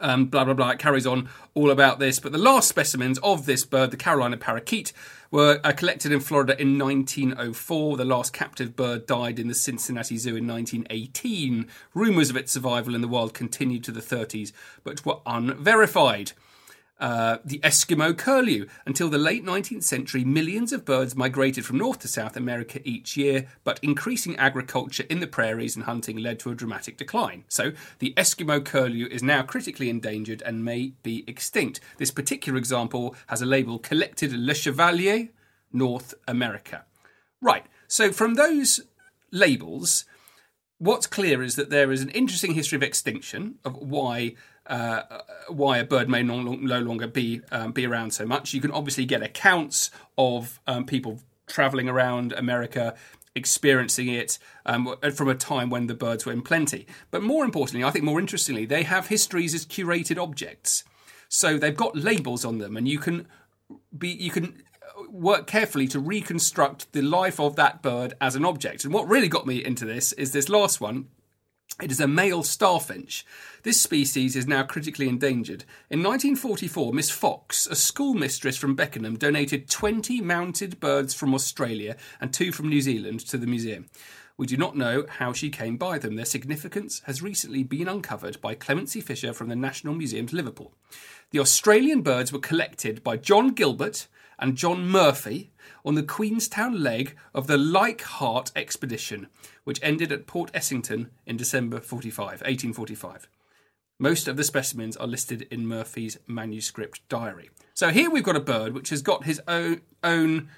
Um, 0.00 0.26
blah 0.26 0.44
blah 0.44 0.54
blah. 0.54 0.70
It 0.70 0.78
carries 0.78 1.06
on 1.06 1.28
all 1.54 1.70
about 1.70 1.98
this. 1.98 2.20
But 2.20 2.32
the 2.32 2.38
last 2.38 2.68
specimens 2.68 3.18
of 3.18 3.46
this 3.46 3.64
bird, 3.64 3.90
the 3.90 3.96
Carolina 3.96 4.36
parakeet, 4.36 4.92
were 5.30 5.60
uh, 5.64 5.72
collected 5.72 6.12
in 6.12 6.20
Florida 6.20 6.60
in 6.60 6.78
1904. 6.78 7.96
The 7.96 8.04
last 8.04 8.32
captive 8.32 8.76
bird 8.76 9.06
died 9.06 9.38
in 9.38 9.48
the 9.48 9.54
Cincinnati 9.54 10.16
Zoo 10.16 10.36
in 10.36 10.46
1918. 10.46 11.66
Rumours 11.92 12.30
of 12.30 12.36
its 12.36 12.52
survival 12.52 12.94
in 12.94 13.00
the 13.00 13.08
wild 13.08 13.34
continued 13.34 13.82
to 13.84 13.92
the 13.92 14.00
30s, 14.00 14.52
but 14.84 15.04
were 15.04 15.18
unverified. 15.26 16.32
Uh, 17.00 17.38
the 17.44 17.58
Eskimo 17.58 18.16
curlew. 18.16 18.66
Until 18.86 19.08
the 19.08 19.18
late 19.18 19.44
19th 19.44 19.82
century, 19.82 20.24
millions 20.24 20.72
of 20.72 20.84
birds 20.84 21.16
migrated 21.16 21.66
from 21.66 21.78
North 21.78 21.98
to 22.00 22.08
South 22.08 22.36
America 22.36 22.80
each 22.84 23.16
year, 23.16 23.48
but 23.64 23.80
increasing 23.82 24.36
agriculture 24.36 25.04
in 25.10 25.18
the 25.18 25.26
prairies 25.26 25.74
and 25.74 25.86
hunting 25.86 26.16
led 26.16 26.38
to 26.40 26.50
a 26.50 26.54
dramatic 26.54 26.96
decline. 26.96 27.44
So, 27.48 27.72
the 27.98 28.14
Eskimo 28.16 28.64
curlew 28.64 29.06
is 29.10 29.22
now 29.24 29.42
critically 29.42 29.90
endangered 29.90 30.40
and 30.42 30.64
may 30.64 30.92
be 31.02 31.24
extinct. 31.26 31.80
This 31.98 32.12
particular 32.12 32.56
example 32.56 33.16
has 33.26 33.42
a 33.42 33.46
label 33.46 33.80
collected 33.80 34.32
Le 34.32 34.54
Chevalier, 34.54 35.30
North 35.72 36.14
America. 36.28 36.84
Right, 37.40 37.66
so 37.88 38.12
from 38.12 38.34
those 38.34 38.80
labels, 39.32 40.04
what's 40.78 41.06
clear 41.06 41.42
is 41.42 41.56
that 41.56 41.70
there 41.70 41.90
is 41.90 42.02
an 42.02 42.10
interesting 42.10 42.54
history 42.54 42.76
of 42.76 42.82
extinction, 42.82 43.56
of 43.64 43.74
why 43.76 44.34
uh, 44.66 45.02
why 45.48 45.78
a 45.78 45.84
bird 45.84 46.08
may 46.08 46.22
no, 46.22 46.40
no 46.40 46.80
longer 46.80 47.06
be 47.06 47.40
um, 47.52 47.72
be 47.72 47.86
around 47.86 48.12
so 48.12 48.24
much. 48.26 48.54
You 48.54 48.60
can 48.60 48.70
obviously 48.70 49.04
get 49.04 49.22
accounts 49.22 49.90
of 50.16 50.60
um, 50.66 50.86
people 50.86 51.20
traveling 51.46 51.88
around 51.88 52.32
America 52.32 52.94
experiencing 53.34 54.08
it 54.08 54.38
um, 54.64 54.94
from 55.14 55.28
a 55.28 55.34
time 55.34 55.68
when 55.68 55.86
the 55.86 55.94
birds 55.94 56.24
were 56.24 56.32
in 56.32 56.42
plenty. 56.42 56.86
But 57.10 57.22
more 57.22 57.44
importantly, 57.44 57.84
I 57.84 57.90
think 57.90 58.04
more 58.04 58.20
interestingly, 58.20 58.64
they 58.64 58.84
have 58.84 59.08
histories 59.08 59.54
as 59.54 59.66
curated 59.66 60.22
objects. 60.22 60.84
So 61.28 61.58
they've 61.58 61.76
got 61.76 61.96
labels 61.96 62.44
on 62.44 62.58
them, 62.58 62.76
and 62.76 62.86
you 62.86 62.98
can 62.98 63.26
be 63.96 64.08
you 64.08 64.30
can 64.30 64.62
work 65.10 65.46
carefully 65.46 65.88
to 65.88 65.98
reconstruct 65.98 66.92
the 66.92 67.02
life 67.02 67.40
of 67.40 67.56
that 67.56 67.82
bird 67.82 68.14
as 68.20 68.36
an 68.36 68.44
object. 68.44 68.84
And 68.84 68.94
what 68.94 69.08
really 69.08 69.28
got 69.28 69.46
me 69.46 69.64
into 69.64 69.84
this 69.84 70.12
is 70.12 70.32
this 70.32 70.48
last 70.48 70.80
one. 70.80 71.08
It 71.82 71.90
is 71.90 71.98
a 71.98 72.06
male 72.06 72.44
starfinch. 72.44 73.26
This 73.64 73.80
species 73.80 74.36
is 74.36 74.46
now 74.46 74.62
critically 74.62 75.08
endangered. 75.08 75.64
In 75.90 76.04
1944, 76.04 76.92
Miss 76.92 77.10
Fox, 77.10 77.66
a 77.66 77.74
schoolmistress 77.74 78.56
from 78.56 78.76
Beckenham, 78.76 79.16
donated 79.16 79.68
20 79.68 80.20
mounted 80.20 80.78
birds 80.78 81.14
from 81.14 81.34
Australia 81.34 81.96
and 82.20 82.32
two 82.32 82.52
from 82.52 82.68
New 82.68 82.80
Zealand 82.80 83.20
to 83.26 83.36
the 83.36 83.48
museum. 83.48 83.86
We 84.36 84.46
do 84.46 84.56
not 84.56 84.76
know 84.76 85.04
how 85.18 85.32
she 85.32 85.50
came 85.50 85.76
by 85.76 85.98
them. 85.98 86.14
Their 86.14 86.24
significance 86.24 87.02
has 87.06 87.22
recently 87.22 87.64
been 87.64 87.88
uncovered 87.88 88.40
by 88.40 88.54
Clemency 88.54 89.00
Fisher 89.00 89.32
from 89.32 89.48
the 89.48 89.56
National 89.56 89.94
Museums, 89.94 90.32
Liverpool. 90.32 90.72
The 91.30 91.40
Australian 91.40 92.02
birds 92.02 92.32
were 92.32 92.38
collected 92.38 93.02
by 93.02 93.16
John 93.16 93.50
Gilbert 93.50 94.06
and 94.38 94.56
John 94.56 94.88
Murphy 94.88 95.52
on 95.84 95.94
the 95.94 96.02
Queensland 96.02 96.82
leg 96.82 97.16
of 97.34 97.46
the 97.46 97.56
Leichhardt 97.56 98.50
expedition, 98.56 99.28
which 99.64 99.80
ended 99.82 100.12
at 100.12 100.26
Port 100.26 100.50
Essington 100.54 101.10
in 101.26 101.36
December 101.36 101.80
45, 101.80 102.26
1845. 102.26 103.28
Most 103.98 104.26
of 104.28 104.36
the 104.36 104.44
specimens 104.44 104.96
are 104.96 105.06
listed 105.06 105.46
in 105.50 105.66
Murphy's 105.66 106.18
manuscript 106.26 107.00
diary. 107.08 107.50
So 107.74 107.90
here 107.90 108.10
we've 108.10 108.24
got 108.24 108.36
a 108.36 108.40
bird 108.40 108.74
which 108.74 108.90
has 108.90 109.02
got 109.02 109.24
his 109.24 109.40
own, 109.46 109.82
own 110.02 110.48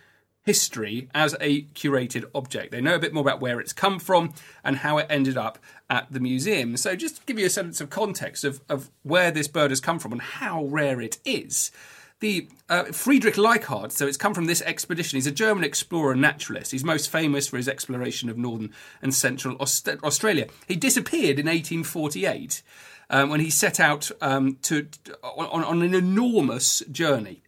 history 0.46 1.08
as 1.12 1.34
a 1.40 1.62
curated 1.62 2.24
object. 2.34 2.70
They 2.70 2.80
know 2.80 2.94
a 2.94 3.00
bit 3.00 3.12
more 3.12 3.20
about 3.22 3.40
where 3.40 3.60
it's 3.60 3.72
come 3.72 3.98
from 3.98 4.32
and 4.64 4.76
how 4.76 4.96
it 4.98 5.06
ended 5.10 5.36
up 5.36 5.58
at 5.90 6.06
the 6.10 6.20
museum. 6.20 6.76
So 6.76 6.96
just 6.96 7.16
to 7.16 7.22
give 7.26 7.38
you 7.38 7.46
a 7.46 7.50
sense 7.50 7.80
of 7.80 7.90
context 7.90 8.44
of, 8.44 8.60
of 8.68 8.90
where 9.02 9.30
this 9.30 9.48
bird 9.48 9.70
has 9.70 9.80
come 9.80 9.98
from 9.98 10.12
and 10.12 10.22
how 10.22 10.64
rare 10.64 11.00
it 11.00 11.18
is. 11.24 11.72
The 12.20 12.48
uh, 12.70 12.84
Friedrich 12.84 13.36
Leichhardt, 13.36 13.92
so 13.92 14.06
it's 14.06 14.16
come 14.16 14.32
from 14.32 14.46
this 14.46 14.62
expedition. 14.62 15.18
He's 15.18 15.26
a 15.26 15.32
German 15.32 15.64
explorer 15.64 16.12
and 16.12 16.20
naturalist. 16.22 16.72
He's 16.72 16.82
most 16.82 17.10
famous 17.10 17.46
for 17.46 17.58
his 17.58 17.68
exploration 17.68 18.30
of 18.30 18.38
northern 18.38 18.72
and 19.02 19.14
central 19.14 19.56
Aust- 19.60 19.88
Australia. 20.02 20.46
He 20.66 20.76
disappeared 20.76 21.38
in 21.38 21.44
1848 21.44 22.62
um, 23.10 23.28
when 23.28 23.40
he 23.40 23.50
set 23.50 23.78
out 23.78 24.10
um, 24.22 24.56
to 24.62 24.88
on, 25.22 25.62
on, 25.62 25.82
an 25.82 25.92
enormous 25.94 26.80
journey. 26.90 27.42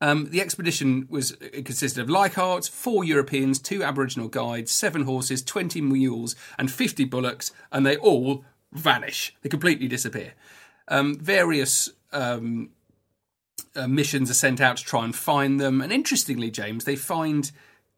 Um, 0.00 0.30
the 0.30 0.40
expedition 0.40 1.06
was 1.10 1.36
consisted 1.64 2.00
of 2.00 2.08
Leichhardt, 2.08 2.66
four 2.68 3.04
Europeans, 3.04 3.58
two 3.58 3.82
Aboriginal 3.82 4.28
guides, 4.28 4.72
seven 4.72 5.02
horses, 5.02 5.42
twenty 5.42 5.82
mules, 5.82 6.34
and 6.58 6.72
fifty 6.72 7.04
bullocks, 7.04 7.52
and 7.70 7.84
they 7.84 7.98
all 7.98 8.42
vanish. 8.72 9.36
They 9.42 9.50
completely 9.50 9.86
disappear. 9.86 10.32
Um, 10.88 11.18
various 11.18 11.90
um, 12.12 12.70
uh, 13.76 13.88
missions 13.88 14.30
are 14.30 14.34
sent 14.34 14.60
out 14.60 14.76
to 14.78 14.84
try 14.84 15.04
and 15.04 15.14
find 15.14 15.60
them. 15.60 15.80
And 15.80 15.92
interestingly, 15.92 16.50
James, 16.50 16.84
they 16.84 16.96
find 16.96 17.50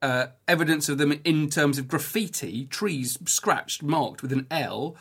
uh, 0.02 0.28
evidence 0.46 0.88
of 0.88 0.98
them 0.98 1.20
in 1.24 1.48
terms 1.50 1.78
of 1.78 1.88
graffiti, 1.88 2.66
trees 2.66 3.18
scratched, 3.26 3.82
marked 3.82 4.22
with 4.22 4.32
an 4.32 4.46
L. 4.50 4.96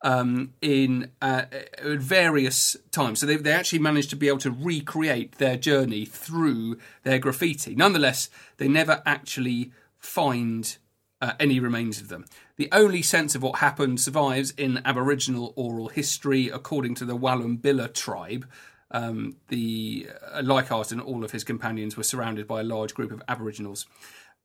Um, 0.00 0.52
in 0.60 1.10
uh, 1.20 1.46
various 1.82 2.76
times, 2.92 3.18
so 3.18 3.26
they 3.26 3.34
they 3.34 3.50
actually 3.50 3.80
managed 3.80 4.10
to 4.10 4.16
be 4.16 4.28
able 4.28 4.38
to 4.38 4.52
recreate 4.52 5.38
their 5.38 5.56
journey 5.56 6.04
through 6.04 6.78
their 7.02 7.18
graffiti. 7.18 7.74
Nonetheless, 7.74 8.30
they 8.58 8.68
never 8.68 9.02
actually 9.04 9.72
find 9.98 10.78
uh, 11.20 11.32
any 11.40 11.58
remains 11.58 12.00
of 12.00 12.08
them. 12.08 12.26
The 12.56 12.68
only 12.70 13.02
sense 13.02 13.34
of 13.34 13.42
what 13.42 13.58
happened 13.58 14.00
survives 14.00 14.52
in 14.52 14.80
Aboriginal 14.84 15.52
oral 15.56 15.88
history, 15.88 16.48
according 16.48 16.94
to 16.96 17.04
the 17.04 17.16
Wallumbilla 17.16 17.92
tribe, 17.92 18.46
um, 18.90 19.36
the 19.48 20.08
uh, 20.32 20.42
Leichhardt 20.42 20.92
and 20.92 21.00
all 21.00 21.24
of 21.24 21.32
his 21.32 21.44
companions 21.44 21.96
were 21.96 22.02
surrounded 22.02 22.46
by 22.46 22.60
a 22.60 22.64
large 22.64 22.94
group 22.94 23.10
of 23.10 23.22
Aboriginals, 23.28 23.86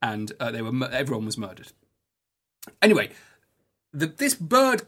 and 0.02 0.32
uh, 0.40 0.52
they 0.52 0.62
were 0.62 0.88
everyone 0.92 1.26
was 1.26 1.38
murdered. 1.38 1.72
Anyway, 2.82 3.10
the, 3.92 4.08
this 4.08 4.36
bird 4.36 4.84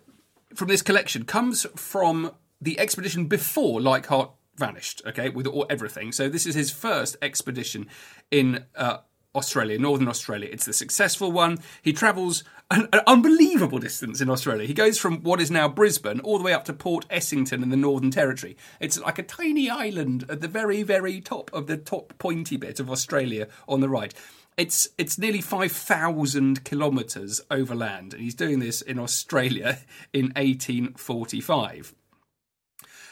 from 0.54 0.68
this 0.68 0.82
collection 0.82 1.26
comes 1.26 1.66
from 1.76 2.32
the 2.62 2.80
expedition 2.80 3.26
before 3.26 3.82
Leichhardt 3.82 4.32
vanished. 4.56 5.02
Okay, 5.06 5.30
with 5.30 5.48
all, 5.48 5.66
everything. 5.70 6.12
So 6.12 6.30
this 6.30 6.46
is 6.46 6.56
his 6.56 6.72
first 6.72 7.18
expedition 7.22 7.88
in 8.32 8.66
uh, 8.76 8.98
Australia, 9.36 9.78
Northern 9.78 10.08
Australia. 10.08 10.50
It's 10.52 10.66
the 10.66 10.74
successful 10.74 11.32
one. 11.32 11.60
He 11.82 11.94
travels 11.94 12.44
an, 12.72 12.88
an, 12.92 13.02
unbelievable 13.06 13.80
distance 13.80 14.22
in 14.22 14.30
Australia. 14.30 14.68
He 14.68 14.74
goes 14.74 14.98
from 14.98 15.22
what 15.22 15.40
is 15.40 15.52
now 15.52 15.68
Brisbane 15.68 16.20
all 16.22 16.38
the 16.38 16.44
way 16.44 16.54
up 16.54 16.66
to 16.66 16.74
Port 16.74 17.06
Essington 17.10 17.62
in 17.62 17.70
the 17.70 17.78
Northern 17.78 18.12
Territory. 18.12 18.58
It's 18.80 19.00
like 19.00 19.20
a 19.20 19.24
tiny 19.24 19.70
island 19.70 20.26
at 20.30 20.42
the 20.42 20.48
very, 20.48 20.84
very 20.84 21.22
top 21.22 21.52
of 21.54 21.68
the 21.68 21.78
top 21.78 22.18
pointy 22.18 22.58
bit 22.58 22.80
of 22.80 22.90
Australia 22.90 23.48
on 23.68 23.82
the 23.82 23.90
right. 23.90 24.14
It's 24.58 24.88
it's 24.98 25.18
nearly 25.18 25.42
five 25.42 25.74
thousand 25.74 26.64
kilometres 26.64 27.42
overland, 27.52 28.14
and 28.14 28.24
he's 28.24 28.36
doing 28.36 28.60
this 28.60 28.82
in 28.82 28.98
Australia 29.00 29.80
in 30.14 30.28
1845. 30.28 31.94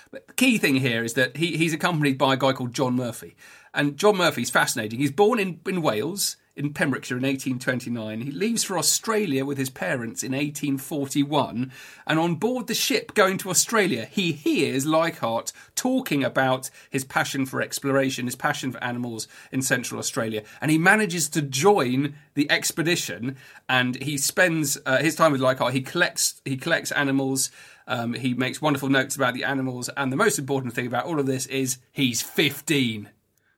But 0.10 0.28
the 0.28 0.34
key 0.34 0.58
thing 0.58 0.76
here 0.76 1.04
is 1.04 1.16
that 1.16 1.38
he, 1.38 1.58
he's 1.58 1.74
accompanied 1.74 2.18
by 2.20 2.36
a 2.36 2.38
guy 2.38 2.54
called 2.54 2.74
John 2.74 2.96
Murphy. 2.96 3.36
And 3.74 3.98
John 3.98 4.16
Murphy's 4.16 4.52
fascinating. 4.52 5.00
He's 5.00 5.12
born 5.12 5.40
in, 5.40 5.60
in 5.68 5.82
Wales, 5.82 6.38
in 6.56 6.74
Pembrokeshire 6.74 7.18
in 7.18 7.24
1829. 7.24 8.22
He 8.22 8.32
leaves 8.32 8.64
for 8.64 8.78
Australia 8.78 9.44
with 9.44 9.58
his 9.58 9.70
parents 9.70 10.24
in 10.24 10.34
1841. 10.34 11.72
And 12.06 12.20
on 12.20 12.36
board 12.36 12.68
the 12.68 12.76
ship 12.76 13.14
going 13.14 13.38
to 13.40 13.50
Australia, 13.50 14.06
he 14.06 14.34
hears 14.34 14.86
Leichhardt 14.86 15.52
talking 15.76 16.24
about 16.24 16.70
his 16.90 17.04
passion 17.04 17.46
for 17.46 17.62
exploration, 17.62 18.26
his 18.26 18.36
passion 18.36 18.72
for 18.72 18.84
animals 18.84 19.28
in 19.52 19.62
Central 19.62 20.00
Australia. 20.00 20.44
And 20.62 20.70
he 20.70 20.78
manages 20.78 21.28
to 21.30 21.42
join 21.42 22.16
the 22.36 22.50
expedition 22.52 23.36
and 23.68 24.02
he 24.02 24.18
spends 24.18 24.78
uh, 24.86 24.98
his 24.98 25.16
time 25.16 25.32
with 25.32 25.42
Leichhardt. 25.42 25.74
He 25.74 25.82
collects, 25.82 26.42
he 26.46 26.58
collects 26.58 26.92
animals. 26.92 27.50
Um, 27.88 28.14
he 28.14 28.34
makes 28.34 28.62
wonderful 28.62 28.90
notes 28.90 29.16
about 29.16 29.34
the 29.34 29.44
animals, 29.44 29.90
and 29.98 30.10
the 30.10 30.16
most 30.16 30.40
important 30.40 30.74
thing 30.74 30.88
about 30.88 31.04
all 31.06 31.20
of 31.20 31.26
this 31.26 31.46
is 31.48 31.80
he's 31.92 32.22
15. 32.22 33.10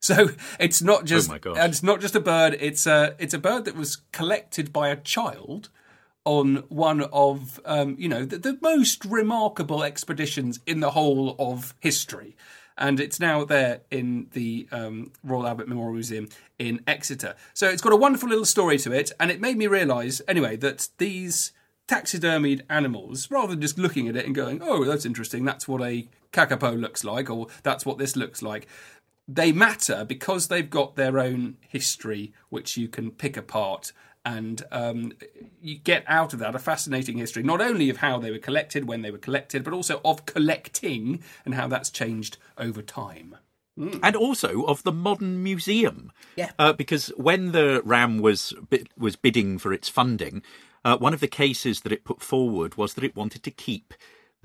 So 0.15 0.29
it's 0.59 0.83
not 0.83 1.05
just 1.05 1.31
oh 1.31 1.53
it's 1.55 1.81
not 1.81 1.99
just 1.99 2.15
a 2.15 2.19
bird. 2.19 2.55
It's 2.59 2.85
a 2.85 3.15
it's 3.17 3.33
a 3.33 3.39
bird 3.39 3.65
that 3.65 3.75
was 3.75 3.97
collected 4.11 4.71
by 4.71 4.89
a 4.89 4.95
child 4.95 5.69
on 6.25 6.57
one 6.69 7.01
of 7.01 7.59
um, 7.65 7.95
you 7.97 8.07
know 8.07 8.23
the, 8.23 8.37
the, 8.37 8.57
most 8.61 9.03
remarkable 9.03 9.83
expeditions 9.83 10.59
in 10.67 10.79
the 10.79 10.91
whole 10.91 11.35
of 11.39 11.73
history. 11.79 12.35
And 12.77 12.99
it's 12.99 13.19
now 13.19 13.45
there 13.45 13.81
in 13.89 14.27
the 14.33 14.67
um, 14.71 15.11
Royal 15.23 15.47
Albert 15.47 15.69
Memorial 15.69 15.93
Museum 15.93 16.27
in 16.59 16.81
Exeter. 16.85 17.35
So 17.53 17.69
it's 17.69 17.81
got 17.81 17.93
a 17.93 17.95
wonderful 17.95 18.27
little 18.27 18.45
story 18.45 18.77
to 18.79 18.91
it, 18.91 19.11
and 19.19 19.31
it 19.31 19.39
made 19.39 19.57
me 19.57 19.67
realise, 19.67 20.21
anyway, 20.27 20.57
that 20.57 20.89
these 20.97 21.53
taxidermied 21.87 22.63
animals, 22.69 23.31
rather 23.31 23.53
than 23.53 23.61
just 23.61 23.77
looking 23.77 24.09
at 24.09 24.17
it 24.17 24.25
and 24.25 24.35
going, 24.35 24.61
oh, 24.61 24.83
that's 24.83 25.05
interesting, 25.05 25.45
that's 25.45 25.69
what 25.69 25.81
a 25.81 26.09
kakapo 26.33 26.77
looks 26.77 27.05
like, 27.05 27.29
or 27.29 27.47
that's 27.63 27.85
what 27.85 27.97
this 27.97 28.17
looks 28.17 28.41
like, 28.41 28.67
they 29.27 29.51
matter 29.51 30.05
because 30.05 30.47
they've 30.47 30.69
got 30.69 30.95
their 30.95 31.19
own 31.19 31.57
history, 31.67 32.33
which 32.49 32.77
you 32.77 32.87
can 32.87 33.11
pick 33.11 33.37
apart 33.37 33.91
and 34.25 34.63
um, 34.71 35.13
you 35.61 35.77
get 35.77 36.03
out 36.07 36.33
of 36.33 36.39
that 36.39 36.55
a 36.55 36.59
fascinating 36.59 37.17
history, 37.17 37.43
not 37.43 37.61
only 37.61 37.89
of 37.89 37.97
how 37.97 38.17
they 38.17 38.31
were 38.31 38.39
collected, 38.39 38.87
when 38.87 39.03
they 39.03 39.11
were 39.11 39.19
collected, 39.19 39.63
but 39.63 39.73
also 39.73 40.01
of 40.03 40.25
collecting 40.25 41.21
and 41.45 41.53
how 41.53 41.67
that's 41.67 41.91
changed 41.91 42.37
over 42.57 42.81
time. 42.81 43.37
and 43.77 44.15
also 44.15 44.63
of 44.63 44.81
the 44.83 44.91
modern 44.91 45.43
museum. 45.43 46.11
Yeah. 46.35 46.51
Uh, 46.57 46.73
because 46.73 47.09
when 47.17 47.51
the 47.51 47.81
RAM 47.85 48.19
was 48.19 48.53
bid- 48.69 48.89
was 48.97 49.15
bidding 49.15 49.59
for 49.59 49.71
its 49.71 49.89
funding, 49.89 50.41
uh, 50.83 50.97
one 50.97 51.13
of 51.13 51.19
the 51.19 51.27
cases 51.27 51.81
that 51.81 51.91
it 51.91 52.03
put 52.03 52.21
forward 52.21 52.77
was 52.77 52.93
that 52.93 53.03
it 53.03 53.15
wanted 53.15 53.43
to 53.43 53.51
keep 53.51 53.93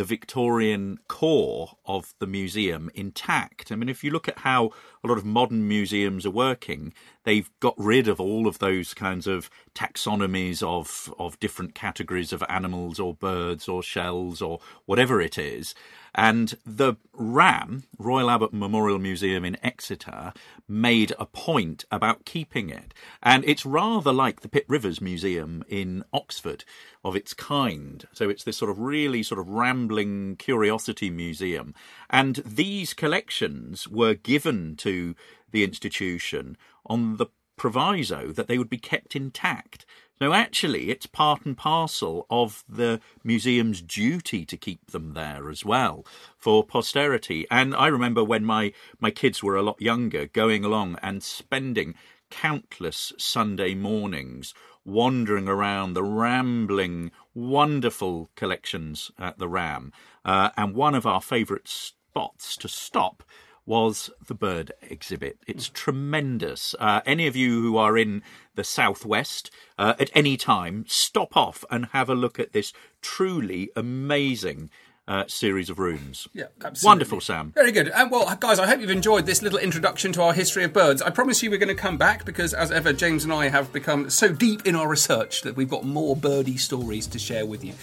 the 0.00 0.04
Victorian 0.06 0.98
core 1.08 1.72
of 1.84 2.14
the 2.20 2.26
museum 2.26 2.88
intact. 2.94 3.70
I 3.70 3.76
mean, 3.76 3.90
if 3.90 4.02
you 4.02 4.10
look 4.10 4.28
at 4.28 4.38
how 4.38 4.70
a 5.04 5.06
lot 5.06 5.18
of 5.18 5.26
modern 5.26 5.68
museums 5.68 6.24
are 6.24 6.30
working, 6.30 6.94
they've 7.24 7.50
got 7.60 7.74
rid 7.76 8.08
of 8.08 8.20
all 8.20 8.46
of 8.46 8.58
those 8.58 8.94
kinds 8.94 9.26
of 9.26 9.50
taxonomies 9.74 10.62
of 10.62 11.12
of 11.18 11.38
different 11.40 11.74
categories 11.74 12.32
of 12.32 12.42
animals 12.48 12.98
or 12.98 13.14
birds 13.14 13.68
or 13.68 13.82
shells 13.82 14.40
or 14.42 14.60
whatever 14.86 15.20
it 15.20 15.38
is. 15.38 15.74
And 16.14 16.56
the 16.66 16.94
RAM, 17.12 17.84
Royal 17.98 18.30
Albert 18.30 18.52
Memorial 18.52 18.98
Museum 18.98 19.44
in 19.44 19.56
Exeter, 19.64 20.32
made 20.66 21.12
a 21.18 21.26
point 21.26 21.84
about 21.90 22.24
keeping 22.24 22.68
it. 22.68 22.92
And 23.22 23.44
it's 23.44 23.64
rather 23.64 24.12
like 24.12 24.40
the 24.40 24.48
Pitt 24.48 24.64
Rivers 24.66 25.00
Museum 25.00 25.62
in 25.68 26.04
Oxford 26.12 26.64
of 27.04 27.14
its 27.14 27.32
kind. 27.32 28.06
So 28.12 28.28
it's 28.28 28.44
this 28.44 28.56
sort 28.56 28.70
of 28.70 28.80
really 28.80 29.22
sort 29.22 29.38
of 29.38 29.48
rambling 29.48 30.36
curiosity 30.36 31.10
museum. 31.10 31.74
And 32.08 32.36
these 32.44 32.92
collections 32.92 33.86
were 33.86 34.14
given 34.14 34.74
to 34.78 35.14
the 35.50 35.64
institution 35.64 36.56
on 36.86 37.16
the 37.16 37.26
proviso 37.56 38.32
that 38.32 38.48
they 38.48 38.56
would 38.56 38.70
be 38.70 38.78
kept 38.78 39.14
intact. 39.14 39.84
So 40.18 40.34
actually, 40.34 40.90
it's 40.90 41.06
part 41.06 41.46
and 41.46 41.56
parcel 41.56 42.26
of 42.28 42.62
the 42.68 43.00
museum's 43.24 43.80
duty 43.80 44.44
to 44.44 44.56
keep 44.56 44.90
them 44.90 45.14
there 45.14 45.48
as 45.48 45.64
well 45.64 46.04
for 46.36 46.64
posterity. 46.64 47.46
And 47.50 47.74
I 47.74 47.86
remember 47.86 48.22
when 48.22 48.44
my, 48.44 48.72
my 48.98 49.10
kids 49.10 49.42
were 49.42 49.56
a 49.56 49.62
lot 49.62 49.80
younger, 49.80 50.26
going 50.26 50.64
along 50.64 50.98
and 51.02 51.22
spending 51.22 51.94
countless 52.30 53.12
Sunday 53.18 53.74
mornings 53.74 54.54
wandering 54.84 55.48
around 55.48 55.94
the 55.94 56.02
rambling, 56.02 57.10
wonderful 57.34 58.30
collections 58.36 59.10
at 59.18 59.38
the 59.38 59.48
Ram. 59.48 59.92
Uh, 60.24 60.50
and 60.56 60.74
one 60.74 60.94
of 60.94 61.06
our 61.06 61.20
favourite 61.20 61.68
spots 61.68 62.56
to 62.58 62.68
stop 62.68 63.22
was 63.70 64.10
the 64.26 64.34
bird 64.34 64.72
exhibit. 64.82 65.38
It's 65.46 65.68
tremendous. 65.68 66.74
Uh, 66.80 67.02
any 67.06 67.28
of 67.28 67.36
you 67.36 67.62
who 67.62 67.76
are 67.76 67.96
in 67.96 68.20
the 68.56 68.64
southwest 68.64 69.48
uh, 69.78 69.94
at 70.00 70.10
any 70.12 70.36
time, 70.36 70.84
stop 70.88 71.36
off 71.36 71.64
and 71.70 71.86
have 71.92 72.10
a 72.10 72.16
look 72.16 72.40
at 72.40 72.52
this 72.52 72.72
truly 73.00 73.70
amazing 73.76 74.70
uh, 75.10 75.24
series 75.26 75.68
of 75.68 75.80
rooms. 75.80 76.28
Yeah, 76.32 76.44
absolutely. 76.64 76.86
Wonderful, 76.86 77.20
Sam. 77.20 77.50
Very 77.50 77.72
good. 77.72 77.88
And 77.88 78.12
well, 78.12 78.32
guys, 78.38 78.60
I 78.60 78.66
hope 78.68 78.80
you've 78.80 78.90
enjoyed 78.90 79.26
this 79.26 79.42
little 79.42 79.58
introduction 79.58 80.12
to 80.12 80.22
our 80.22 80.32
history 80.32 80.62
of 80.62 80.72
birds. 80.72 81.02
I 81.02 81.10
promise 81.10 81.42
you 81.42 81.50
we're 81.50 81.58
going 81.58 81.68
to 81.68 81.74
come 81.74 81.98
back 81.98 82.24
because, 82.24 82.54
as 82.54 82.70
ever, 82.70 82.92
James 82.92 83.24
and 83.24 83.32
I 83.32 83.48
have 83.48 83.72
become 83.72 84.08
so 84.08 84.32
deep 84.32 84.64
in 84.66 84.76
our 84.76 84.86
research 84.88 85.42
that 85.42 85.56
we've 85.56 85.68
got 85.68 85.84
more 85.84 86.14
birdie 86.14 86.58
stories 86.58 87.08
to 87.08 87.18
share 87.18 87.44
with 87.44 87.64
you. 87.64 87.74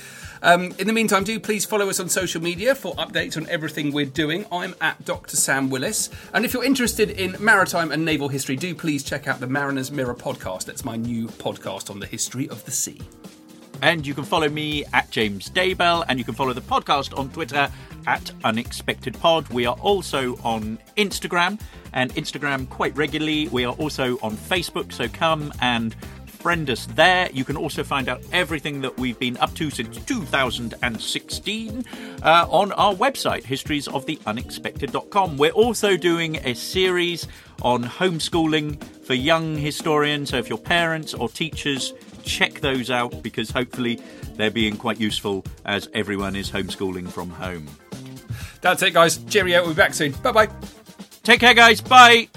Um, 0.42 0.74
in 0.80 0.88
the 0.88 0.94
meantime, 0.94 1.26
do 1.26 1.38
please 1.38 1.66
follow 1.66 1.90
us 1.90 2.00
on 2.00 2.08
social 2.08 2.42
media 2.42 2.74
for 2.76 2.96
updates 2.96 3.36
on 3.36 3.50
everything 3.50 3.92
we're 3.92 4.06
doing. 4.06 4.46
I'm 4.50 4.74
at 4.80 5.04
Dr. 5.04 5.36
Sam 5.36 5.70
Willis. 5.70 6.10
And 6.34 6.46
if 6.46 6.54
you're 6.54 6.63
interested 6.63 7.10
in 7.10 7.36
maritime 7.42 7.92
and 7.92 8.06
naval 8.06 8.30
history, 8.30 8.56
do 8.56 8.74
please 8.74 9.04
check 9.04 9.28
out 9.28 9.42
the 9.42 9.48
Mariner's 9.48 9.92
Mirror 9.92 10.16
podcast. 10.16 10.63
That's 10.63 10.86
my 10.86 10.96
new 10.96 11.28
podcast 11.28 11.90
on 11.90 12.00
the 12.00 12.08
history 12.08 12.48
of 12.48 12.63
the 12.63 12.72
sea. 12.72 13.02
And 13.82 14.06
you 14.06 14.13
can 14.13 14.24
follow 14.24 14.50
me 14.50 14.84
at 14.94 15.10
James 15.12 15.50
Daybell, 15.50 16.06
and 16.10 16.18
you 16.18 16.26
can 16.26 16.34
follow 16.34 16.54
the 16.54 16.62
podcast 16.62 17.18
on 17.18 17.30
Twitter 17.30 17.70
at 18.08 18.32
Unexpected 18.44 19.20
Pod. 19.20 19.48
We 19.50 19.66
are 19.66 19.76
also 19.76 20.38
on 20.44 20.80
Instagram, 20.98 21.60
and 21.94 22.13
Instagram 22.16 22.70
quite 22.70 22.96
regularly. 22.96 23.48
We 23.50 23.66
are 23.66 23.74
also 23.74 24.18
on 24.20 24.36
Facebook, 24.36 24.92
so 24.94 25.08
come 25.08 25.54
and 25.62 25.96
friend 26.38 26.70
us 26.70 26.86
there. 26.96 27.30
You 27.34 27.44
can 27.44 27.58
also 27.58 27.84
find 27.84 28.08
out 28.08 28.22
everything 28.32 28.82
that 28.82 28.98
we've 28.98 29.20
been 29.20 29.38
up 29.38 29.54
to 29.56 29.70
since 29.70 29.98
2016 30.06 31.86
uh, 32.24 32.48
on 32.50 32.72
our 32.74 32.94
website, 32.94 33.44
historiesoftheunexpected.com. 33.44 35.38
We're 35.38 35.52
also 35.52 35.98
doing 35.98 36.38
a 36.46 36.54
series 36.54 37.28
on 37.63 37.84
homeschooling 37.84 38.82
for 39.04 39.13
young 39.13 39.58
historians. 39.58 40.30
So 40.30 40.38
if 40.38 40.48
you're 40.48 40.58
parents 40.58 41.13
or 41.13 41.28
teachers, 41.28 41.94
check 42.28 42.62
those 42.62 42.92
out 42.92 43.24
because 43.24 43.50
hopefully 43.50 44.02
they're 44.36 44.52
being 44.52 44.78
quite 44.78 45.00
useful 45.00 45.46
as 45.66 45.90
everyone 45.94 46.36
is 46.36 46.52
homeschooling 46.52 47.10
from 47.10 47.30
home. 47.30 47.68
That's 48.62 48.82
it, 48.84 48.94
guys. 48.94 49.18
Cheerio. 49.18 49.62
We'll 49.62 49.74
be 49.74 49.78
back 49.78 49.94
soon. 49.94 50.12
Bye 50.13 50.32
bye. 50.32 50.50
Take 51.24 51.40
care, 51.40 51.54
guys. 51.54 51.82
Bye. 51.82 52.30